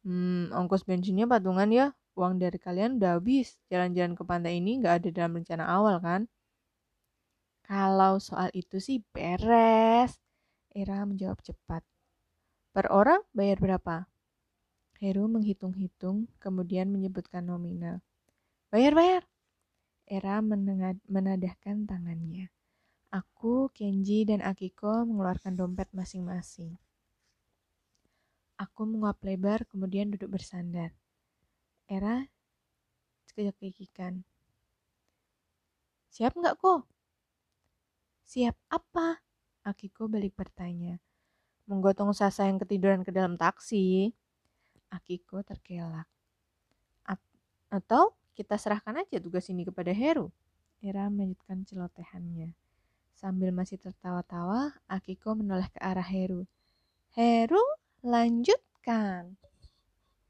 Hmm, 0.02 0.50
ongkos 0.50 0.82
bensinnya 0.90 1.30
patungan 1.30 1.70
ya? 1.70 1.94
Uang 2.18 2.42
dari 2.42 2.58
kalian 2.58 2.98
udah 2.98 3.22
habis. 3.22 3.62
Jalan-jalan 3.70 4.18
ke 4.18 4.24
pantai 4.26 4.58
ini 4.58 4.82
nggak 4.82 4.96
ada 4.98 5.10
dalam 5.14 5.38
rencana 5.38 5.66
awal 5.70 6.02
kan? 6.02 6.26
Kalau 7.62 8.18
soal 8.18 8.50
itu 8.58 8.82
sih 8.82 9.06
beres. 9.14 10.18
Era 10.74 11.06
menjawab 11.06 11.38
cepat. 11.46 11.86
Per 12.74 12.86
orang 12.90 13.22
bayar 13.38 13.62
berapa? 13.62 14.10
Heru 15.02 15.26
menghitung-hitung, 15.26 16.30
kemudian 16.38 16.94
menyebutkan 16.94 17.50
nominal. 17.50 18.06
Bayar, 18.70 18.94
bayar. 18.94 19.24
Era 20.06 20.38
menadahkan 21.10 21.90
tangannya. 21.90 22.54
Aku, 23.10 23.74
Kenji, 23.74 24.30
dan 24.30 24.46
Akiko 24.46 25.02
mengeluarkan 25.10 25.58
dompet 25.58 25.90
masing-masing. 25.90 26.78
Aku 28.62 28.86
menguap 28.86 29.18
lebar, 29.26 29.66
kemudian 29.66 30.14
duduk 30.14 30.38
bersandar. 30.38 30.94
Era 31.90 32.30
kekikikan. 33.34 34.22
Siap 36.14 36.38
nggak 36.38 36.62
kok? 36.62 36.86
Siap 38.30 38.54
apa? 38.70 39.18
Akiko 39.66 40.06
balik 40.06 40.38
bertanya. 40.38 41.02
Menggotong 41.66 42.14
Sasa 42.14 42.46
yang 42.46 42.62
ketiduran 42.62 43.02
ke 43.02 43.10
dalam 43.10 43.34
taksi. 43.34 44.14
Akiko 44.91 45.41
terkelak. 45.41 46.06
Atau 47.71 48.19
kita 48.36 48.60
serahkan 48.60 48.99
aja 48.99 49.17
tugas 49.23 49.47
ini 49.47 49.63
kepada 49.63 49.95
Heru. 49.95 50.27
Era 50.84 51.08
melanjutkan 51.08 51.63
celotehannya. 51.63 52.51
Sambil 53.15 53.56
masih 53.56 53.80
tertawa-tawa, 53.80 54.75
Akiko 54.91 55.38
menoleh 55.39 55.71
ke 55.71 55.80
arah 55.80 56.04
Heru. 56.04 56.43
Heru, 57.15 57.63
lanjutkan. 58.04 59.39